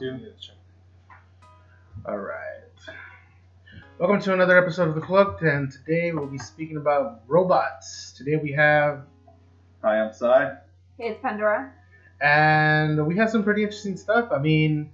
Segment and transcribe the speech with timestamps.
[0.00, 0.52] Roger, Roger,
[2.04, 2.14] one.
[2.14, 2.96] All right.
[3.98, 8.12] Welcome to another episode of The Cloaked, and today we'll be speaking about robots.
[8.12, 9.02] Today we have,
[9.82, 10.56] Hi, I'm Sai.
[10.96, 11.70] Hey, it's Pandora.
[12.22, 14.30] and we have some pretty interesting stuff.
[14.32, 14.90] I mean,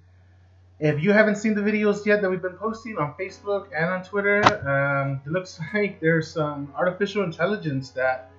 [0.80, 4.02] if you haven't seen the videos yet that we've been posting on Facebook and on
[4.02, 8.32] Twitter, um, it looks like there's some artificial intelligence that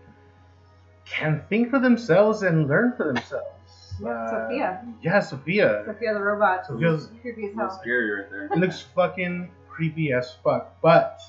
[1.06, 3.56] can think for themselves and learn for themselves.
[4.06, 4.86] Uh, Sophia.
[5.02, 5.84] Yeah, Sophia.
[5.86, 6.66] Sophia the robot.
[6.66, 7.80] Sophia's Creepy as A hell.
[7.81, 8.45] scary right there.
[8.45, 10.76] it looks fucking creepy as fuck.
[10.81, 11.22] But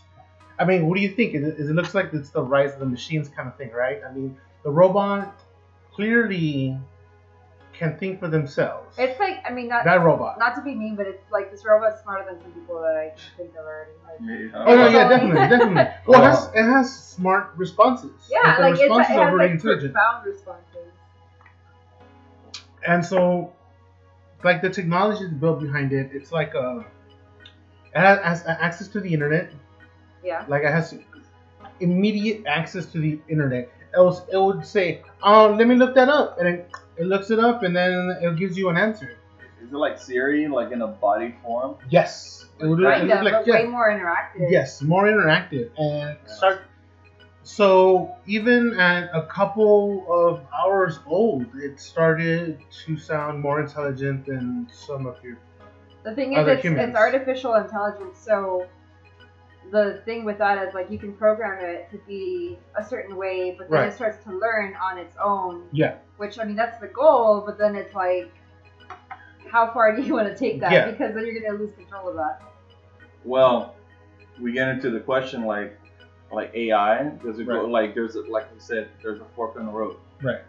[0.59, 1.35] I mean, what do you think?
[1.35, 4.01] It, it looks like it's the rise of the machines kind of thing, right?
[4.09, 5.41] I mean, the robot
[5.95, 6.77] clearly
[7.73, 8.97] can think for themselves.
[8.99, 10.37] It's like, I mean, not that robot.
[10.39, 13.13] not to be mean, but it's like this robot's smarter than some people that I
[13.37, 13.91] think of already.
[14.05, 14.65] Like, Me, huh?
[14.67, 15.95] Oh no, yeah, definitely, definitely.
[16.07, 18.11] Well, it has, it has smart responses.
[18.29, 19.93] yeah, the like it's, it responses are has very like intelligent.
[19.93, 20.93] profound responses.
[22.87, 23.53] And so
[24.45, 26.79] like the technology that's built behind it it's like uh
[27.95, 29.51] it has, has access to the internet
[30.23, 30.45] Yeah.
[30.49, 30.95] like it has
[31.81, 36.39] immediate access to the internet else it would say oh let me look that up
[36.39, 39.17] and it, it looks it up and then it gives you an answer
[39.63, 41.77] Is it like Siri, like in a body form?
[41.91, 44.51] yes it would, it would of, like but yeah, way more interactive.
[44.51, 46.63] yes more interactive and start
[47.49, 54.69] so even at a couple of hours old it started to sound more intelligent than
[54.71, 55.39] some of your
[56.05, 58.67] The thing is, Other it's, it's artificial intelligence, so
[59.71, 63.55] the thing with that is like you can program it to be a certain way,
[63.57, 63.89] but then Right.
[63.89, 65.65] it starts to learn on its own.
[65.73, 65.95] Yeah.
[66.19, 68.31] Which I mean, that's the goal, but then it's like,
[69.51, 70.71] how far do you want to take that?
[70.71, 70.91] Yeah.
[70.91, 72.43] Because then you're gonna lose control of that.
[73.25, 73.75] Well,
[74.39, 75.79] we get into the question like,
[76.33, 77.05] like AI.
[77.25, 79.97] Does it go like there's a, like we said there's a fork in the road.
[80.23, 80.43] Right.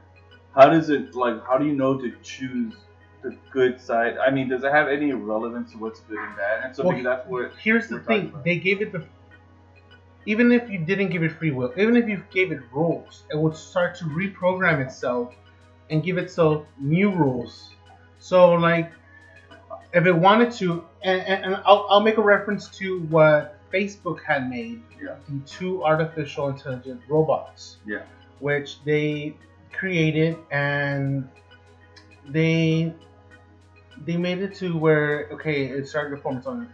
[0.55, 1.45] How does it like?
[1.45, 2.73] How do you know to choose
[3.21, 4.17] the good side?
[4.17, 6.65] I mean, does it have any relevance to what's good and bad?
[6.65, 7.51] And so Well, maybe that's what.
[7.61, 9.05] here's the thing they gave it the
[10.25, 13.37] even if you didn't give it free will even if you gave it rules it
[13.37, 15.33] would start to reprogram itself
[15.89, 17.71] and give itself new rules
[18.19, 18.91] so like
[19.93, 24.23] if it wanted to and, and, and I'll, I'll make a reference to what facebook
[24.23, 25.15] had made Yeah.
[25.27, 28.03] the two artificial intelligent robots Yeah.
[28.39, 29.35] which they
[29.71, 31.27] created and
[32.27, 32.93] they
[34.05, 36.67] they made it to where okay it started to form its own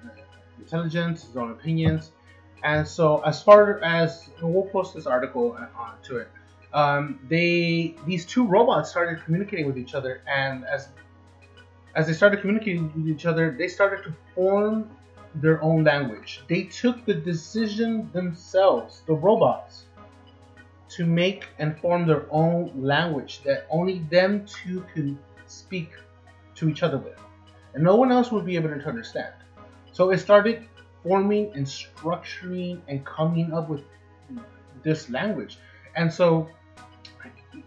[0.59, 2.11] intelligence its own opinions
[2.63, 6.29] and so as far as we'll post this article on to it
[6.73, 10.89] um, they these two robots started communicating with each other and as
[11.95, 14.89] as they started communicating with each other they started to form
[15.41, 19.85] their own language they took the decision themselves the robots
[20.95, 25.91] to make and form their own language that only them two can speak
[26.55, 27.19] to each other with.
[27.73, 29.33] And no one else would be able to understand.
[29.91, 30.65] So it started
[31.03, 33.81] forming and structuring and coming up with
[34.83, 35.57] this language.
[35.95, 36.49] And so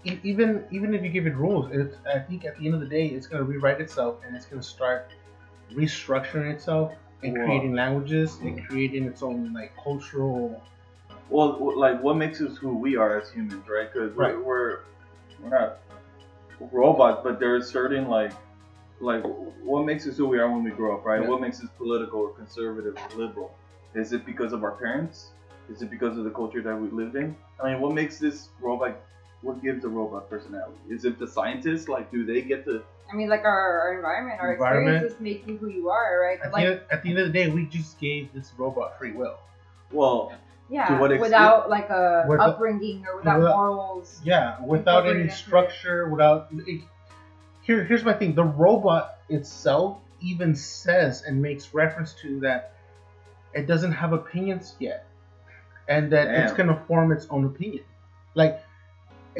[0.04, 2.86] even even if you give it rules, it, I think at the end of the
[2.86, 5.10] day, it's going to rewrite itself and it's going to start
[5.72, 6.92] restructuring itself
[7.22, 7.44] and Wow.
[7.46, 8.66] creating languages and hmm.
[8.66, 10.62] creating its own like cultural
[11.30, 13.92] Well, like what makes us who we are as humans, right?
[13.92, 14.34] Because Right.
[14.36, 14.80] we're, we're
[15.38, 15.78] we're not
[16.60, 18.32] robots, but there is certain like
[19.00, 19.22] like
[19.62, 21.22] what makes us who we are when we grow up, right?
[21.22, 21.28] Yeah.
[21.28, 23.54] What makes us political or conservative or liberal?
[23.94, 25.32] Is it because of our parents?
[25.68, 27.36] Is it because of the culture that we lived in?
[27.62, 28.96] I mean, what makes this robot?
[29.42, 30.78] What gives a robot personality?
[30.88, 31.88] Is it the scientists?
[31.88, 32.82] Like, do they get to?
[33.10, 34.96] I mean, like our, our environment, our Environment.
[35.04, 36.38] experiences make you who you are, right?
[36.44, 38.98] At, Like, the, end, at the end of the day, we just gave this robot
[38.98, 39.38] free will.
[39.92, 40.32] Well,
[40.68, 41.22] Yeah, what extent?
[41.30, 44.20] without like a With upbringing or without without- morals.
[44.24, 45.36] Yeah, without any Incorporated into it.
[45.36, 46.48] structure, without.
[46.66, 46.82] It,
[47.62, 52.74] here, here's my thing: the robot itself even says and makes reference to that
[53.54, 55.06] it doesn't have opinions yet,
[55.88, 57.84] and that it's gonna form its own opinion.
[58.34, 58.62] Like,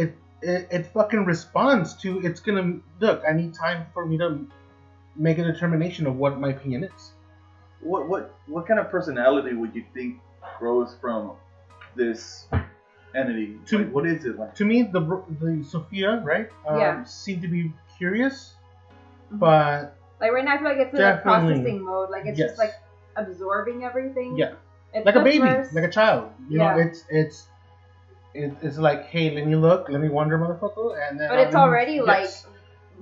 [0.03, 0.11] it,
[0.43, 3.23] it it fucking responds to it's gonna look.
[3.29, 4.47] I need time for me to
[5.17, 7.13] make a determination of what my opinion is.
[7.81, 10.19] what what what kind of personality would you think
[10.59, 11.33] grows from
[11.95, 12.47] this
[13.15, 13.59] entity?
[13.67, 14.55] To- Like, what is it like?
[14.57, 15.01] To me, the
[15.41, 17.05] the Sophia right um, Yeah.
[17.05, 18.55] seemed to be curious,
[19.33, 19.39] Mhm.
[19.39, 22.11] but Like right now, I feel like it's in a processing mode.
[22.11, 22.51] Like it's Yes.
[22.51, 22.75] just like
[23.17, 24.37] absorbing everything.
[24.37, 24.55] Yeah.
[24.95, 26.31] It's like a baby, first- like a child.
[26.49, 27.48] You know, it's it's
[28.35, 31.29] it, it's like, hey, let me look, let me wonder, motherfucker, and then.
[31.29, 32.07] But it's already yes.
[32.07, 32.31] like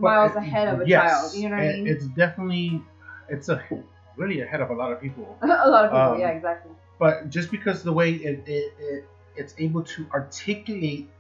[0.01, 1.35] miles it- ahead of a yes, child.
[1.35, 1.87] You know what I mean?
[1.87, 2.83] It's definitely
[3.29, 3.63] it's a
[4.17, 5.37] really ahead of a lot of people.
[5.43, 6.15] a lot of people.
[6.15, 6.73] um, yeah, exactly.
[6.99, 11.11] But just because the way it, it, it it's able to articulate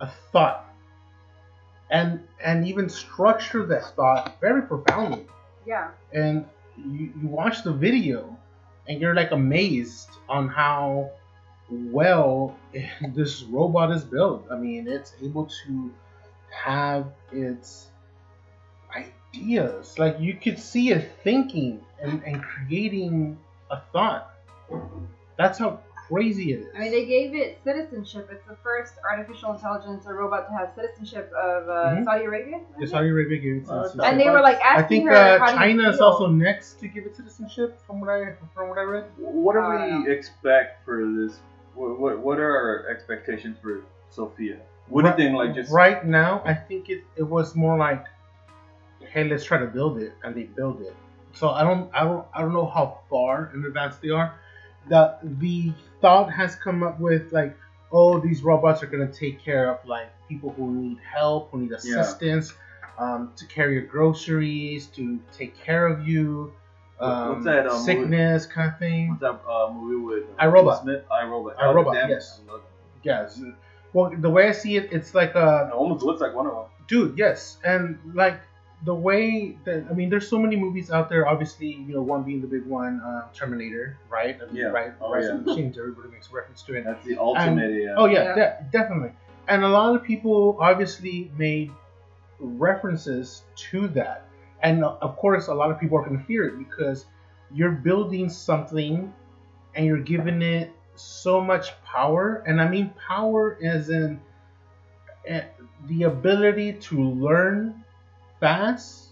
[0.00, 0.66] a thought
[1.90, 5.26] and and even structure that thought very profoundly
[5.64, 5.88] Yeah.
[6.12, 6.44] and
[6.76, 8.36] you, you watch the video
[8.88, 11.10] and you're like amazed on how
[11.70, 12.56] well
[13.14, 14.46] this robot is built.
[14.50, 15.92] I mean, it's able to
[16.50, 17.88] have its
[18.94, 19.98] ideas.
[19.98, 23.38] Like you could see it thinking and, and creating
[23.70, 24.32] a thought.
[25.36, 26.66] That's how crazy it is.
[26.74, 28.28] I mean, they gave it citizenship.
[28.32, 32.04] It's the first artificial intelligence or robot to have citizenship of uh, Mhm.
[32.04, 32.56] Saudi Arabia.
[32.56, 32.86] I Yeah.
[32.86, 34.06] Saudi Arabia gave it Oh, citizenship.
[34.10, 36.88] and they were like I asking think her, uh, how China is also next to
[36.88, 39.04] give it citizenship, from what I from what I read.
[39.18, 41.40] What do I don't we expect for this?
[41.76, 44.58] What, what what are our expectations for Sophia?
[44.88, 45.36] What do you Right- think?
[45.36, 48.04] Like just right now, I think it, it was more like,
[49.12, 50.94] hey, let's try to build it, and they build it.
[51.34, 54.34] So I don't I don't I don't know how far in advance they are.
[54.88, 57.56] The the thought has come up with like,
[57.92, 61.72] oh, these robots are gonna take care of like people who need help, who need
[61.72, 62.54] assistance,
[62.98, 66.52] um, to carry your groceries, to take care of you,
[67.00, 67.84] um, what's that, um, movie?
[67.84, 69.08] sickness kind of thing.
[69.10, 70.64] what's that uh, movie with uh, iRobot.
[70.64, 71.04] Will Smith?
[71.10, 71.56] iRobot.
[71.56, 72.40] iRobot, Oh, yes.
[72.48, 72.66] I love it.
[73.02, 73.40] Yes.
[73.92, 76.52] Well, the way I see it, it's like a It almost looks like one of
[76.54, 76.64] them.
[76.88, 78.38] dude yes and like
[78.84, 82.22] the way that i mean there's so many movies out there obviously you know one
[82.22, 84.66] being the big one uh, terminator right I mean, Yeah.
[84.66, 85.30] right Oh, Rise yeah.
[85.34, 87.72] of the machines everybody makes reference to it That's the ultimate.
[87.82, 87.94] yeah.
[87.96, 88.34] oh yeah, Yeah.
[88.34, 89.12] de- definitely
[89.48, 91.70] and a lot of people obviously made
[92.38, 94.25] references to that
[94.66, 97.06] and of course a lot of people are going to fear it because
[97.52, 99.12] you're building something
[99.74, 104.20] and you're giving it so much power and i mean power as in
[105.26, 105.42] eh,
[105.86, 106.96] the ability to
[107.26, 107.84] learn
[108.40, 109.10] fast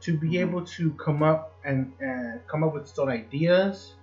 [0.00, 0.40] to be Mhm.
[0.40, 3.94] able to come up and, and come up with its own ideas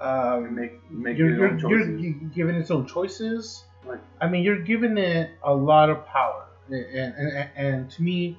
[0.00, 3.64] um, make make you're, your you're, you're, giving its own choices.
[3.86, 8.38] Like- I mean, you're giving it a lot of power, and and, and to me,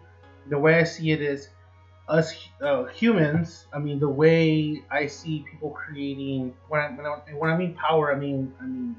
[0.50, 1.50] the way I see it is,
[2.12, 3.66] us uh, humans.
[3.74, 7.74] I mean, the way I see people creating when I, when I when I mean
[7.76, 8.96] power, I mean I mean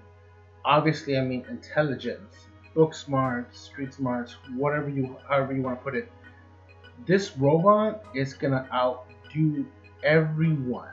[0.65, 5.95] obviously I mean intelligence, book smart, street smart, whatever you however you want to put
[5.95, 6.11] it.
[7.07, 9.67] This robot is gonna outdo
[10.03, 10.89] everyone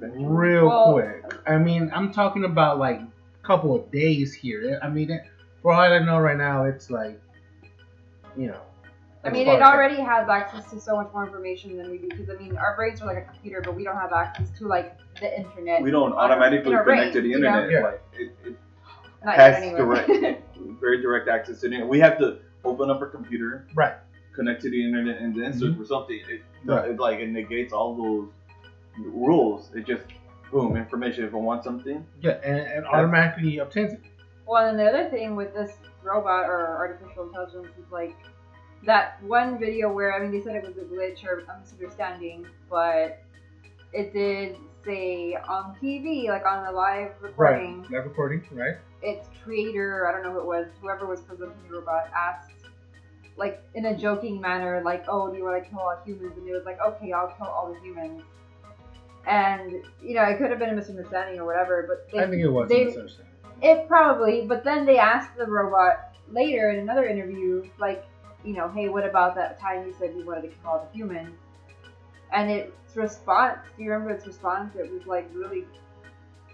[0.00, 1.24] real Well- quick.
[1.46, 4.78] I mean, I'm talking about like a couple of days here.
[4.82, 5.20] I mean,
[5.62, 7.20] for all I know right now, it's like,
[8.36, 8.60] you know.
[9.24, 12.08] I mean, it already has access to so much more information than we do.
[12.08, 14.66] Because I mean, our brains are like a computer, but we don't have access to
[14.66, 15.80] like the internet.
[15.82, 17.58] We don't automatically in our connect to brains, the you know?
[17.58, 17.70] internet.
[17.70, 17.80] Yeah.
[17.82, 18.56] Like it, it
[19.24, 19.78] Not has anyway.
[19.78, 20.10] direct,
[20.80, 21.88] very direct access to the internet.
[21.88, 23.94] We have to open up a computer, Right.
[24.34, 25.78] connect to the internet, and then search Mhm.
[25.78, 26.20] for something.
[26.28, 26.90] It, Right.
[26.90, 28.28] it like it negates all those
[28.98, 29.70] rules.
[29.74, 30.02] It just
[30.50, 31.24] boom information.
[31.24, 34.00] If I want something, Yeah, and, and automatically obtains it.
[34.46, 38.16] Well, and the other thing with this robot or artificial intelligence is like
[38.84, 42.46] that one video where I mean they said it was a glitch or a misunderstanding,
[42.70, 43.18] but
[43.92, 47.90] it did say on TV, like on the live recording, Right.
[47.92, 48.74] Live recording, right?
[49.02, 52.50] its creator, I don't know who it was, whoever was presenting the robot, asked
[53.36, 56.46] like in a joking manner, like, "Oh, do you want to kill all humans?" And
[56.46, 58.22] it was like, "Okay, I'll kill all the humans."
[59.26, 59.72] And
[60.02, 62.48] you know, it could have been a misunderstanding or whatever, but they, I think it
[62.48, 63.32] was they- a misunderstanding.
[63.62, 68.02] it probably, but then they asked the robot later in another interview, like,
[68.44, 70.96] you know, hey, what about that time you said you wanted to kill all the
[70.96, 71.36] humans?
[72.32, 74.74] And its response, do you remember its response?
[74.74, 75.64] It was like really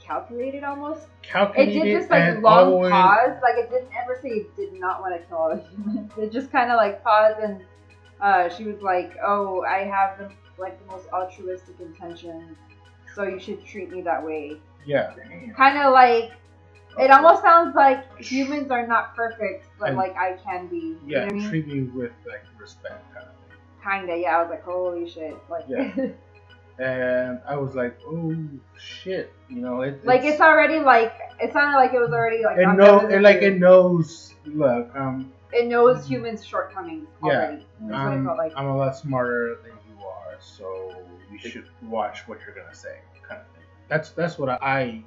[0.05, 1.07] calculated almost.
[1.23, 1.77] Calculated.
[1.77, 5.01] It did this like long always, pause, like it didn't ever say it did not
[5.01, 6.11] want to kill all the humans.
[6.17, 7.63] It just kind of like paused and
[8.21, 12.57] uh, she was like, oh, I have the like the most altruistic intentions,
[13.15, 14.57] so you should treat me that way.
[14.85, 15.15] Yeah.
[15.57, 16.33] Kind of like
[16.99, 20.77] it almost sounds like humans are not perfect, but And- like I can be.
[20.77, 21.19] You Yeah.
[21.21, 21.49] know what I mean?
[21.49, 23.59] Treat me with like respect, kind of thing.
[24.09, 24.17] Kinda.
[24.19, 24.37] Yeah.
[24.39, 25.37] I was like, holy shit.
[25.49, 25.65] Like.
[25.69, 25.93] Yeah.
[26.81, 28.37] And I was like, oh
[28.79, 32.57] shit, you know, it, Like it's already like it sounded like it was already like
[32.57, 34.35] it I'm know better it like it knows.
[34.47, 37.31] Look, um, it knows humans' shortcomings Yeah.
[37.33, 37.67] already.
[37.81, 38.53] That's what it I'm, felt like.
[38.55, 40.95] I'm a lot smarter than you are, so
[41.33, 43.65] you should watch what you're gonna say, kind of thing.
[43.89, 45.03] That's that's what I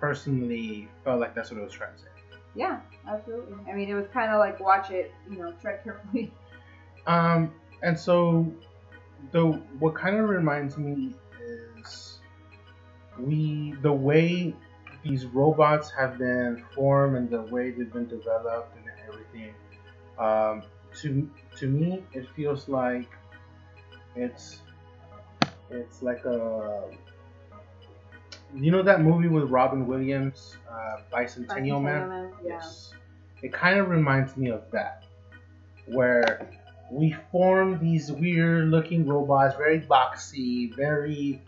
[0.00, 1.34] personally felt like.
[1.34, 2.06] That's what it was trying to say.
[2.54, 3.56] Yeah, absolutely.
[3.70, 6.32] I mean, it was kind of like watch it, you know, tread carefully.
[7.06, 8.52] Um, and so
[9.32, 9.46] the
[9.78, 12.18] what kind of reminds me is
[13.18, 14.54] we the way
[15.02, 19.54] these robots have been formed and the way they've been developed and everything.
[20.18, 20.62] Um,
[21.00, 23.08] to to me, it feels like
[24.14, 24.60] it's
[25.70, 26.84] it's like a
[28.54, 32.32] you know that movie with Robin Williams, uh, Bicentennial Man.
[32.42, 32.54] Yeah.
[32.54, 32.92] Yes.
[33.42, 35.04] It kind of reminds me of that,
[35.86, 36.48] where
[36.90, 41.40] we form these weird looking robots, very boxy, very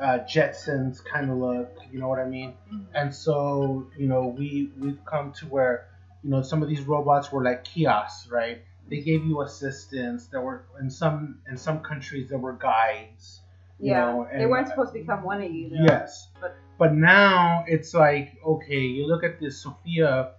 [0.00, 2.54] uh, Jetsons kind of look, you know what I mean?
[2.94, 5.88] And so, you know, we, we've come to where,
[6.22, 8.62] you know, some of these robots were like kiosks, right?
[8.88, 10.26] They gave you assistance.
[10.26, 13.40] There were, in some, in some countries, there were guides.
[13.80, 14.12] You Yeah.
[14.12, 15.70] know, they weren't supposed to become one of you.
[15.70, 15.82] Though.
[15.84, 16.28] Yes.
[16.40, 20.32] But- But now it's like, okay, you look at this Sophia,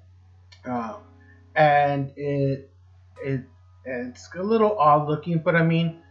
[0.66, 0.96] um,
[1.56, 2.72] and it
[3.24, 3.42] it
[3.86, 6.02] it's a little odd looking, but I mean,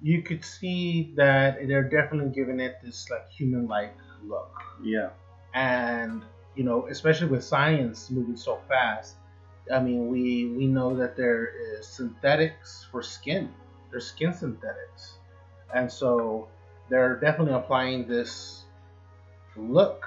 [0.00, 5.10] you could see that they're definitely giving it this like human like look, Yeah.
[5.54, 6.22] and
[6.54, 9.16] you know, especially with science moving so fast.
[9.72, 13.52] I mean, we we know that there is synthetics for skin.
[13.90, 15.18] There's skin synthetics,
[15.74, 16.46] and so
[16.88, 18.64] they're definitely applying this
[19.56, 20.06] look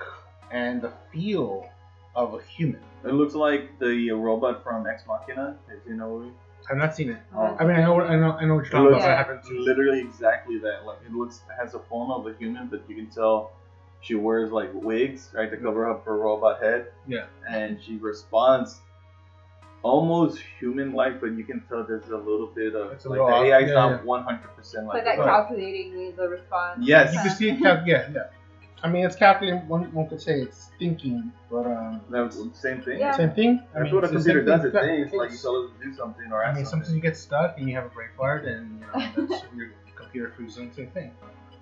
[0.51, 1.69] and the feel
[2.15, 2.81] of a human.
[3.03, 5.57] It looks like the uh, robot from Ex Machina.
[5.69, 6.31] Have you know movie?
[6.69, 7.19] I've not seen it.
[7.36, 7.55] Oh.
[7.60, 9.43] I mean, I know, what- I know, I know what you're It talking looks about.
[9.51, 9.60] Yeah.
[9.60, 10.86] literally exactly that.
[10.86, 13.51] Like it looks it has a form of a human, but you can tell
[14.01, 16.88] she wears like wigs, right, to cover up her robot head.
[17.07, 17.25] Yeah.
[17.50, 18.81] And she responds
[19.88, 23.20] almost human like, but you can tell there's a little bit of It's a like
[23.20, 23.46] little the off.
[23.46, 24.03] AI is Yeah, not yeah.
[24.13, 25.20] one hundred percent But like that it.
[25.20, 25.27] Right.
[25.27, 26.79] calculating the response.
[26.82, 27.13] Yes.
[27.13, 27.60] You can see it.
[27.62, 28.24] Cal- yeah, yeah.
[28.84, 29.67] I mean, it's calculating.
[29.67, 33.00] One, one could say it's thinking, but um, That's the same thing.
[33.00, 33.12] Yeah.
[33.17, 33.63] same thing.
[33.75, 34.72] I That's what a it's the computer same does.
[34.72, 34.89] thing.
[35.01, 36.94] It thinks like you It's- tell it to do something or I ask mean, sometimes
[36.94, 40.32] you get stuck and you have a brain fart, and you know that's your computer
[40.36, 41.12] freezes on the same thing.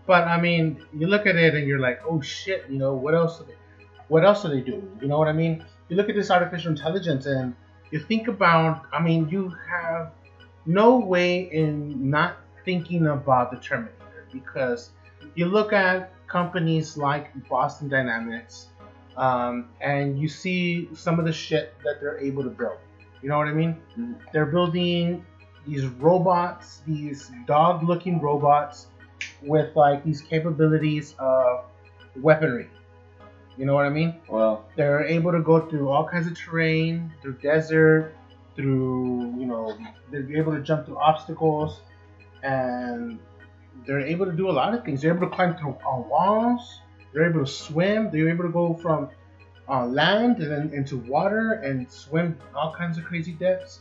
[0.08, 3.16] But I mean, you look at it and you're like, oh shit, you know what
[3.16, 3.40] else?
[3.42, 3.56] Are they,
[4.10, 4.88] what else are they doing?
[5.02, 5.64] You know what I mean?
[5.90, 7.56] You look at this artificial intelligence and
[7.92, 8.84] you think about.
[8.92, 10.12] I mean, you have
[10.66, 14.92] no way in not thinking about the Terminator because
[15.36, 18.68] you look at companies like Boston Dynamics,
[19.18, 22.78] um, and you see some of the shit that they're able to build.
[23.22, 23.82] You know what I mean?
[23.98, 24.16] Mhm.
[24.34, 25.26] They're building
[25.66, 28.88] these robots, these dog-looking robots
[29.42, 31.66] with like these capabilities of
[32.22, 32.70] weaponry.
[33.58, 34.16] You know what I mean?
[34.28, 38.14] Well, They're able to go through all kinds of terrain, through desert,
[38.56, 39.78] through you know,
[40.12, 41.80] they're able to jump through obstacles,
[42.44, 43.20] and
[43.86, 45.02] they're able to do a lot of things.
[45.02, 46.80] They're able to climb through on walls.
[47.14, 48.10] They're able to swim.
[48.12, 49.10] They're able to go from
[49.70, 53.80] uh, land and then into water and swim all kinds of crazy depths.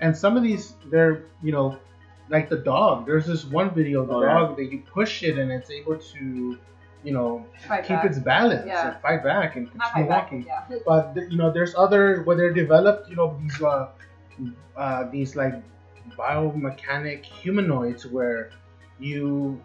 [0.00, 1.78] And some of these, they're you know,
[2.28, 3.06] like the dog.
[3.06, 4.34] There's this one video, of the Oh, yeah.
[4.34, 6.58] dog that you push it and it's able to,
[7.06, 8.06] you know, Fight keep back.
[8.08, 8.86] its balance Yeah.
[8.92, 10.42] and fight back and Not continue fight back, walking.
[10.50, 10.78] yeah.
[10.90, 13.08] But you know, there's other where they're developed.
[13.10, 13.88] You know, these uh,
[14.84, 15.54] uh, these like
[16.18, 18.50] biomechanic humanoids where
[18.98, 19.60] you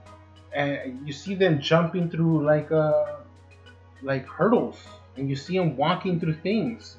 [0.53, 3.15] and you see them jumping through like uh
[4.01, 4.77] like hurdles,
[5.17, 6.97] and you see them walking through things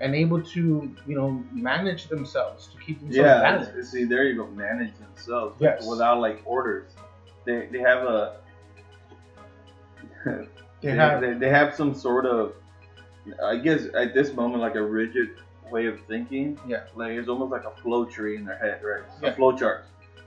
[0.00, 3.40] and able to you know manage themselves to keep themselves yeah.
[3.42, 3.70] balanced.
[3.70, 4.46] it's- See, there you go.
[4.48, 5.56] Manage themselves.
[5.60, 5.86] Yes.
[5.86, 6.90] Without like orders.
[7.44, 8.36] They they have a.
[10.24, 10.46] They
[10.82, 12.54] they, have they, they have some sort of
[13.44, 15.30] i guess at this moment like a rigid
[15.70, 16.84] way of thinking Yeah.
[16.96, 19.28] like it's almost like a flow tree in their head right Yeah.
[19.30, 19.84] a flow chart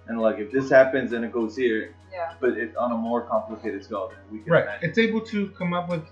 [0.08, 2.34] and like if this happens then it goes here Yeah.
[2.40, 4.64] but it on a more complicated scale than we can right.
[4.64, 6.04] imagine It's able to come up with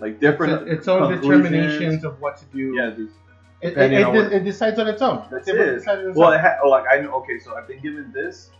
[0.00, 2.74] like different its, its own determinations of what to do.
[2.76, 3.10] yeah this,
[3.62, 5.24] It, it, it, what- it decides on its own.
[5.30, 7.80] that's It's it on well it ha- oh, like i know okay so i've been
[7.80, 8.50] given this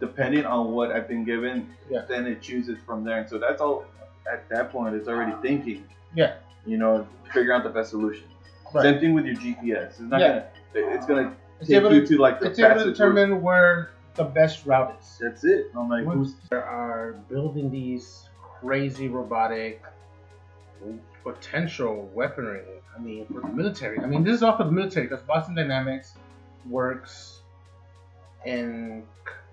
[0.00, 2.06] depending on what i've been given Yeah.
[2.08, 3.84] then it chooses from there and so that's all
[4.30, 5.40] at that point it's already ah.
[5.40, 5.84] thinking
[6.14, 6.34] Yeah.
[6.66, 8.24] you know figure out the best solution
[8.72, 8.82] Right.
[8.84, 9.88] Same thing with your GPS.
[9.88, 10.44] It's not Yeah.
[10.74, 10.94] gonna.
[10.94, 13.08] It's gonna It's take able you to, to like the it's able to fastest route.
[13.16, 15.18] determine where the best route is.
[15.20, 15.72] That's it.
[15.76, 18.28] I'm like, who's They are building these
[18.60, 19.82] crazy robotic
[21.24, 22.62] potential weaponry.
[22.96, 23.98] I mean, for the military.
[23.98, 26.14] I mean, this is all for the military because Boston Dynamics
[26.68, 27.40] works
[28.44, 29.04] in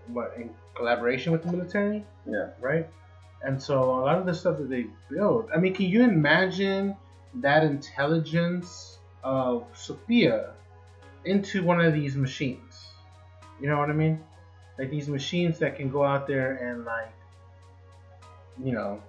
[0.07, 2.49] what in collaboration with the military, Yeah.
[2.61, 2.87] right?
[3.43, 5.49] And so a lot of the stuff that they build.
[5.53, 6.95] I mean, can you imagine
[7.35, 10.53] that intelligence of Sophia
[11.25, 12.87] into one of these machines?
[13.61, 14.23] You know what I mean?
[14.77, 17.13] Like these machines that can go out there and like,
[18.63, 19.01] you know,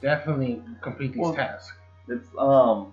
[0.00, 1.76] definitely complete these Well, tasks.
[2.08, 2.92] It's um.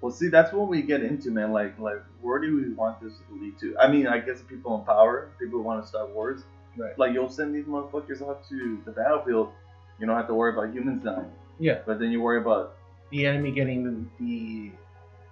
[0.00, 1.52] Well, see, that's what we get into, man.
[1.52, 3.76] Like, like, where do we want this to lead to?
[3.78, 6.42] I mean, I guess people in power, people who want to start wars.
[6.76, 6.98] Right.
[6.98, 9.50] Like, you'll send these motherfuckers out to the battlefield.
[9.98, 11.30] You don't have to worry about humans dying.
[11.58, 11.78] Yeah.
[11.86, 12.74] But then you worry about,
[13.10, 14.72] The enemy getting the the,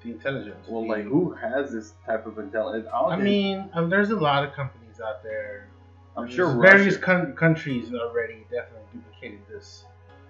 [0.03, 0.67] the intelligence.
[0.69, 2.89] well, the- like, who has this type of intelligence?
[2.95, 5.69] I mean, um, there's a lot of companies out there.
[6.17, 9.85] I'm sure There's Russia, various coun- countries already definitely duplicated this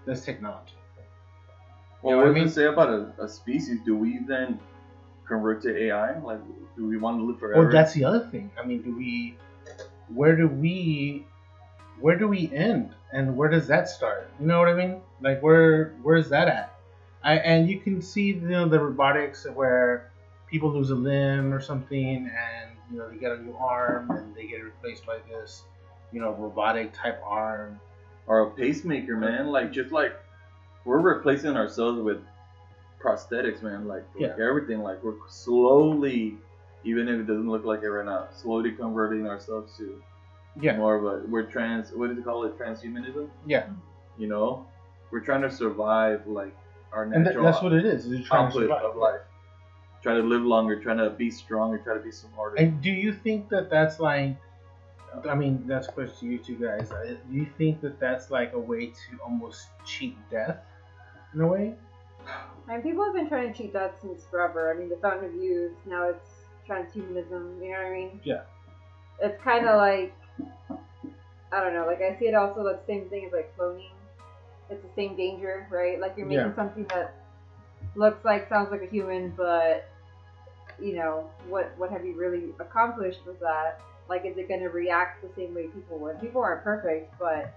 [0.07, 0.75] this technology.
[2.03, 2.49] Well, You know what what I mean?
[2.51, 3.79] say about a, a species?
[3.85, 4.59] Do we then
[5.27, 6.19] convert to AI?
[6.21, 6.41] Like,
[6.77, 7.63] do we want to live forever?
[7.63, 8.51] Well, that's the other thing.
[8.61, 9.37] I mean, do we?
[10.13, 11.27] Where do we?
[12.01, 14.31] Where do we end, and where does that start?
[14.41, 15.01] You know what I mean?
[15.21, 16.75] Like, where where's that at?
[17.23, 20.11] I and you can see you know the robotics where
[20.47, 24.35] people lose a limb or something, and you know they get a new arm and
[24.35, 25.63] they get replaced by this,
[26.13, 27.81] you know, robotic type arm.
[28.27, 29.49] or a pacemaker, man.
[29.49, 30.15] Like just like
[30.85, 32.19] we're replacing ourselves with
[33.01, 33.87] prosthetics, man.
[33.87, 34.81] Like, like everything.
[34.83, 36.37] Like we're slowly,
[36.85, 40.03] even if it doesn't look like it right now, slowly converting ourselves to
[40.61, 41.93] Yeah, more of a we're trans.
[41.93, 42.57] What do they call it?
[42.59, 43.29] Transhumanism.
[43.47, 43.67] yeah,
[44.19, 44.67] You know,
[45.11, 46.55] we're trying to survive like
[46.93, 47.27] our natural.
[47.27, 48.07] and th- that's what it is.
[48.07, 48.85] You're trying to output survive.
[48.85, 49.21] of life.
[50.03, 52.57] Try to live longer, trying to be stronger, try to be smarter.
[52.57, 54.37] And do you think that that's like,
[55.29, 56.93] I mean, that's a question to you two guys.
[56.93, 60.59] Uh, Do you think that that's like a way to almost cheat death,
[61.33, 61.75] in a way?
[62.69, 64.71] I mean, people have been trying to cheat death since forever.
[64.71, 66.34] I mean, the Fountain of Youth, now it's
[66.69, 68.21] transhumanism, you know what I mean?
[68.25, 68.43] Yeah.
[69.21, 70.15] It's kind of like,
[71.53, 73.91] I don't know, like I see it also the same thing as like cloning.
[74.71, 76.01] It's the same danger, right?
[76.01, 76.57] Like you're making Yeah.
[76.57, 77.15] something that
[77.95, 79.89] looks like, sounds like a human, but,
[80.81, 83.81] you know, what, what have you really accomplished with that?
[84.09, 86.21] Like, is it going to react the same way people would?
[86.21, 87.55] People aren't perfect, but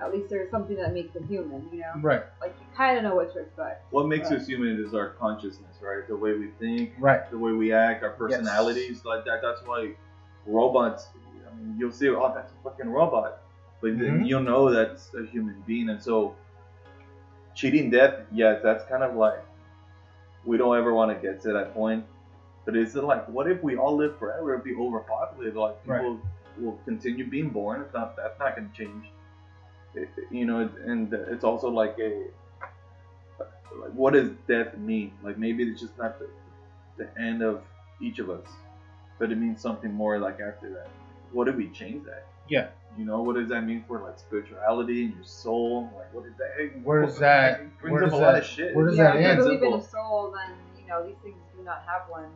[0.00, 1.92] at least there's something that makes them human, you know?
[2.00, 3.84] Right, Like, you kind of know what to expect.
[3.92, 4.40] what makes Right.
[4.40, 6.06] us human is our consciousness, right?
[6.08, 7.30] The way we think, right.
[7.30, 9.40] the way we act, our personalities, like that.
[9.42, 9.94] That's why
[10.46, 11.08] robots.
[11.50, 13.42] I mean, you'll see, oh, that's a fucking robot,
[13.80, 14.26] but then Mhm.
[14.26, 15.88] you'll know that's a human being.
[15.90, 16.34] And so,
[17.54, 19.44] cheating death, yes, that's kind of like
[20.44, 22.04] we don't ever want to get to that point.
[22.64, 24.52] But is it like, what if we all live forever?
[24.54, 25.56] It'd be overpopulated.
[25.56, 26.20] Like people
[26.58, 27.80] will continue being born.
[27.80, 29.10] It's not that's not going to change.
[29.94, 32.26] It, you know, and it's also like a
[33.80, 35.12] like what does death mean?
[35.22, 36.28] Like maybe it's just not the
[36.96, 37.62] the end of
[38.00, 38.46] each of us,
[39.18, 40.88] but it means something more like after that.
[41.32, 42.26] What do we change that?
[42.48, 42.68] Yeah.
[42.98, 45.88] You know, what does that mean for like spirituality and your soul?
[45.96, 46.82] Like, what is that?
[46.84, 48.74] Where does that- It brings where up does a lot that- of shit.
[48.74, 49.38] where does yeah, that if end?
[49.38, 52.30] you believe in a soul, then you know these things do not have one.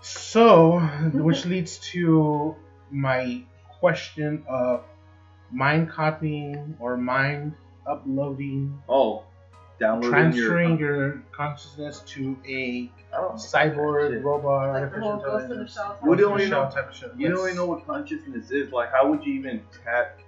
[0.00, 0.78] So,
[1.14, 2.54] which leads to
[2.90, 3.42] my
[3.80, 4.84] question of
[5.50, 7.54] mind copying or mind
[7.86, 9.24] uploading, Oh,
[9.80, 10.96] downloading transferring your.
[10.96, 15.72] your consciousness to a don't cyborg, robot, Like artificial whole Ghost in the intelligence.
[15.74, 17.10] Shell type don't even know- type of shit.
[17.16, 18.72] You don't even know what consciousness is.
[18.72, 20.18] Like, how would you even tap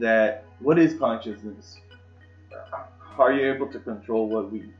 [0.00, 0.44] that?
[0.60, 1.80] What is consciousness?
[3.18, 4.70] Are you able to control what we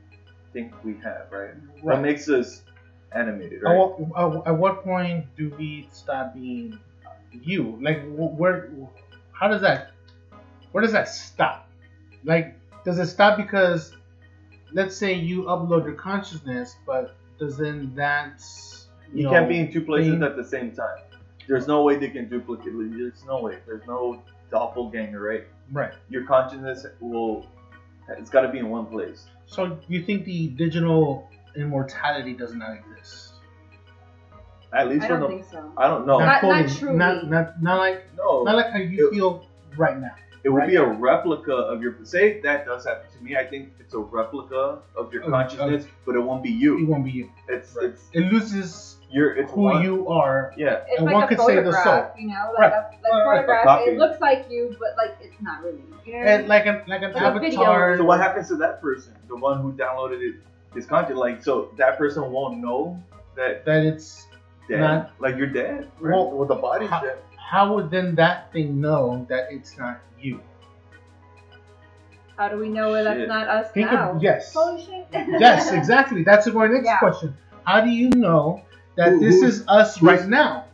[0.53, 1.53] think we have, right?
[1.81, 2.01] What Right.
[2.01, 2.63] makes us
[3.13, 3.77] animated, At right?
[3.77, 6.77] what, at- at what point do we stop being
[7.31, 7.77] you?
[7.81, 8.69] Like, where?
[9.39, 9.91] How does that?
[10.71, 11.69] Where does that stop?
[12.23, 13.93] Like, does it stop because,
[14.73, 18.41] let's say you upload your consciousness, but doesn't that
[19.13, 20.99] you, You know, can't be in two places thing- at the same time.
[21.47, 22.73] There's no way they can duplicate.
[22.73, 23.59] There's no way.
[23.65, 24.21] There's no
[24.51, 25.47] doppelganger, right?
[25.71, 25.93] right?
[26.09, 27.45] Your consciousness will.
[28.09, 29.27] It's got to be in one place.
[29.45, 33.26] So you think the digital immortality does not exist?
[34.73, 35.27] At least I for don't the.
[35.37, 35.71] think so.
[35.77, 36.19] I don't know.
[36.19, 36.95] Not- not truly.
[36.97, 38.43] Not, not not like no.
[38.43, 39.45] not like how you It- feel
[39.77, 40.11] right now.
[40.43, 40.69] It would Right.
[40.69, 41.95] be a replica of your.
[42.03, 43.35] Say that does happen to me.
[43.35, 46.77] I think it's a replica of your Of- consciousness, but it won't be you.
[46.77, 46.87] It you.
[46.87, 47.29] won't be you.
[47.49, 47.85] It's Right.
[47.89, 50.53] it's It loses you're it's who one- you are.
[50.57, 52.11] Yeah, It's And like one a could say the photograph, soul.
[52.17, 52.73] you know, like Right.
[52.73, 53.25] a, like Right, right.
[53.37, 53.61] photograph.
[53.61, 53.91] A copy.
[53.91, 55.81] It looks like you, but like it's not really.
[56.05, 57.61] You know what I And like an like an Like a video.
[57.61, 57.97] avatar.
[57.97, 59.13] So what happens to that person?
[59.27, 60.35] The one who downloaded it,
[60.73, 61.17] his content.
[61.17, 63.01] Like so that person won't know
[63.35, 64.26] that that it's
[64.67, 64.79] dead.
[64.81, 65.89] Not- like you're dead.
[65.99, 66.13] Right?
[66.15, 67.17] Well, Well, the body's how- dead.
[67.37, 70.41] how would then that thing know that it's not you?
[72.37, 73.27] How do we know that's Shit.
[73.27, 74.11] not us Think now?
[74.11, 75.07] of yes, Holy shit.
[75.39, 76.23] yes, exactly.
[76.23, 76.99] That's our next Yeah.
[76.99, 77.35] question.
[77.63, 78.61] How do you know
[78.95, 80.65] that Who- this who's- is us who's- right now?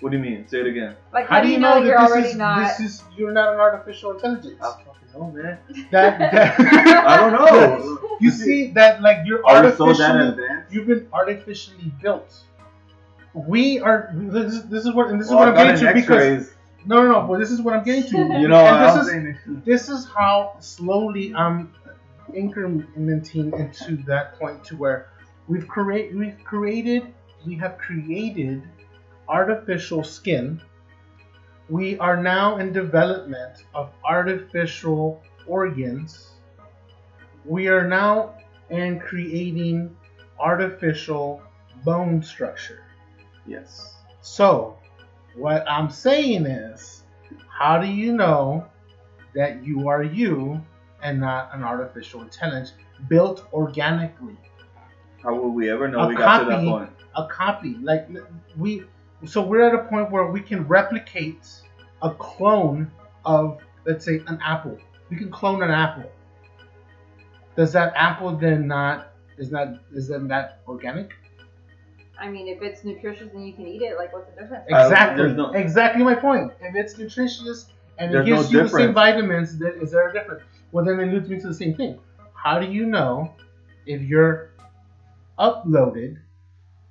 [0.00, 0.46] What do you mean?
[0.48, 0.96] Say it again.
[1.12, 2.58] Like, How do you know that you're that already this is not?
[2.78, 4.56] this is you're not an artificial intelligence?
[4.60, 5.58] I fucking know, man.
[5.92, 6.60] That, that
[7.06, 8.16] I don't know.
[8.20, 10.72] you see that like you're Are we so that artificially advanced?
[10.74, 12.34] you've been artificially built.
[13.34, 14.10] We are.
[14.14, 16.00] This is, this is what and this is oh, what I've I'm got getting to
[16.00, 16.54] because X-rays.
[16.86, 17.26] no, no, no.
[17.26, 18.16] But this is what I'm getting to.
[18.40, 21.74] You know, and I'm this is this is how slowly I'm
[22.32, 25.10] incrementing into that point to where
[25.48, 27.12] we've create we've created
[27.44, 28.62] we have created
[29.28, 30.60] artificial skin.
[31.68, 36.30] We are now in development of artificial organs.
[37.44, 38.34] We are now
[38.70, 39.96] in creating
[40.38, 41.42] artificial
[41.84, 42.84] bone structure.
[43.46, 43.94] Yes.
[44.20, 44.78] So,
[45.36, 47.02] what I'm saying is,
[47.48, 48.66] how do you know
[49.34, 50.60] that you are you
[51.02, 52.72] and not an artificial intelligence
[53.08, 54.36] built organically?
[55.22, 56.66] How will we ever know A we got to that copy.
[56.66, 56.90] point?
[57.16, 58.08] A copy, like
[58.56, 58.84] we,
[59.24, 61.46] so we're at a point where we can replicate
[62.02, 62.90] a clone
[63.24, 64.78] of, let's say, an apple.
[65.10, 66.10] We can clone an apple.
[67.56, 71.12] Does that apple then not is not is then that organic?
[72.18, 74.64] I mean, if it's nutritious and you can eat it, like, what's the difference?
[74.68, 75.22] Exactly.
[75.22, 76.52] there's no- exactly my point.
[76.60, 77.66] If it's nutritious
[77.98, 80.42] and it gives no you the same vitamins, then is there a difference?
[80.72, 81.98] Well, then it leads me to the same thing.
[82.34, 83.32] How do you know
[83.86, 84.50] if you're
[85.38, 86.18] uploaded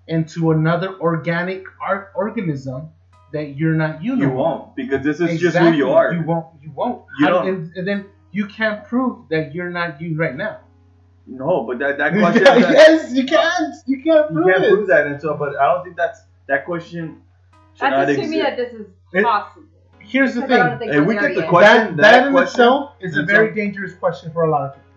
[0.08, 2.90] into another organic art organism
[3.32, 4.16] that you're not you?
[4.18, 6.14] You won't because this is just who you are.
[6.14, 6.48] You won't.
[6.62, 7.04] You won't.
[7.20, 7.48] You How- don't.
[7.48, 10.60] And, and then you can't prove that you're not you right now.
[11.26, 12.44] No, but that, that question.
[12.44, 13.74] that, yes, you can't.
[13.88, 16.66] You can't prove, You can't prove that, and so, but I don't think that's that
[16.66, 17.22] question
[17.76, 18.44] should not That's exist.
[18.44, 19.64] that this is It- possible.
[20.06, 20.90] Here's the Because I don't thing.
[20.90, 23.16] think Hey, we're we there get the question- That, that that in question itself is
[23.18, 24.90] a very dangerous question for a lot of people.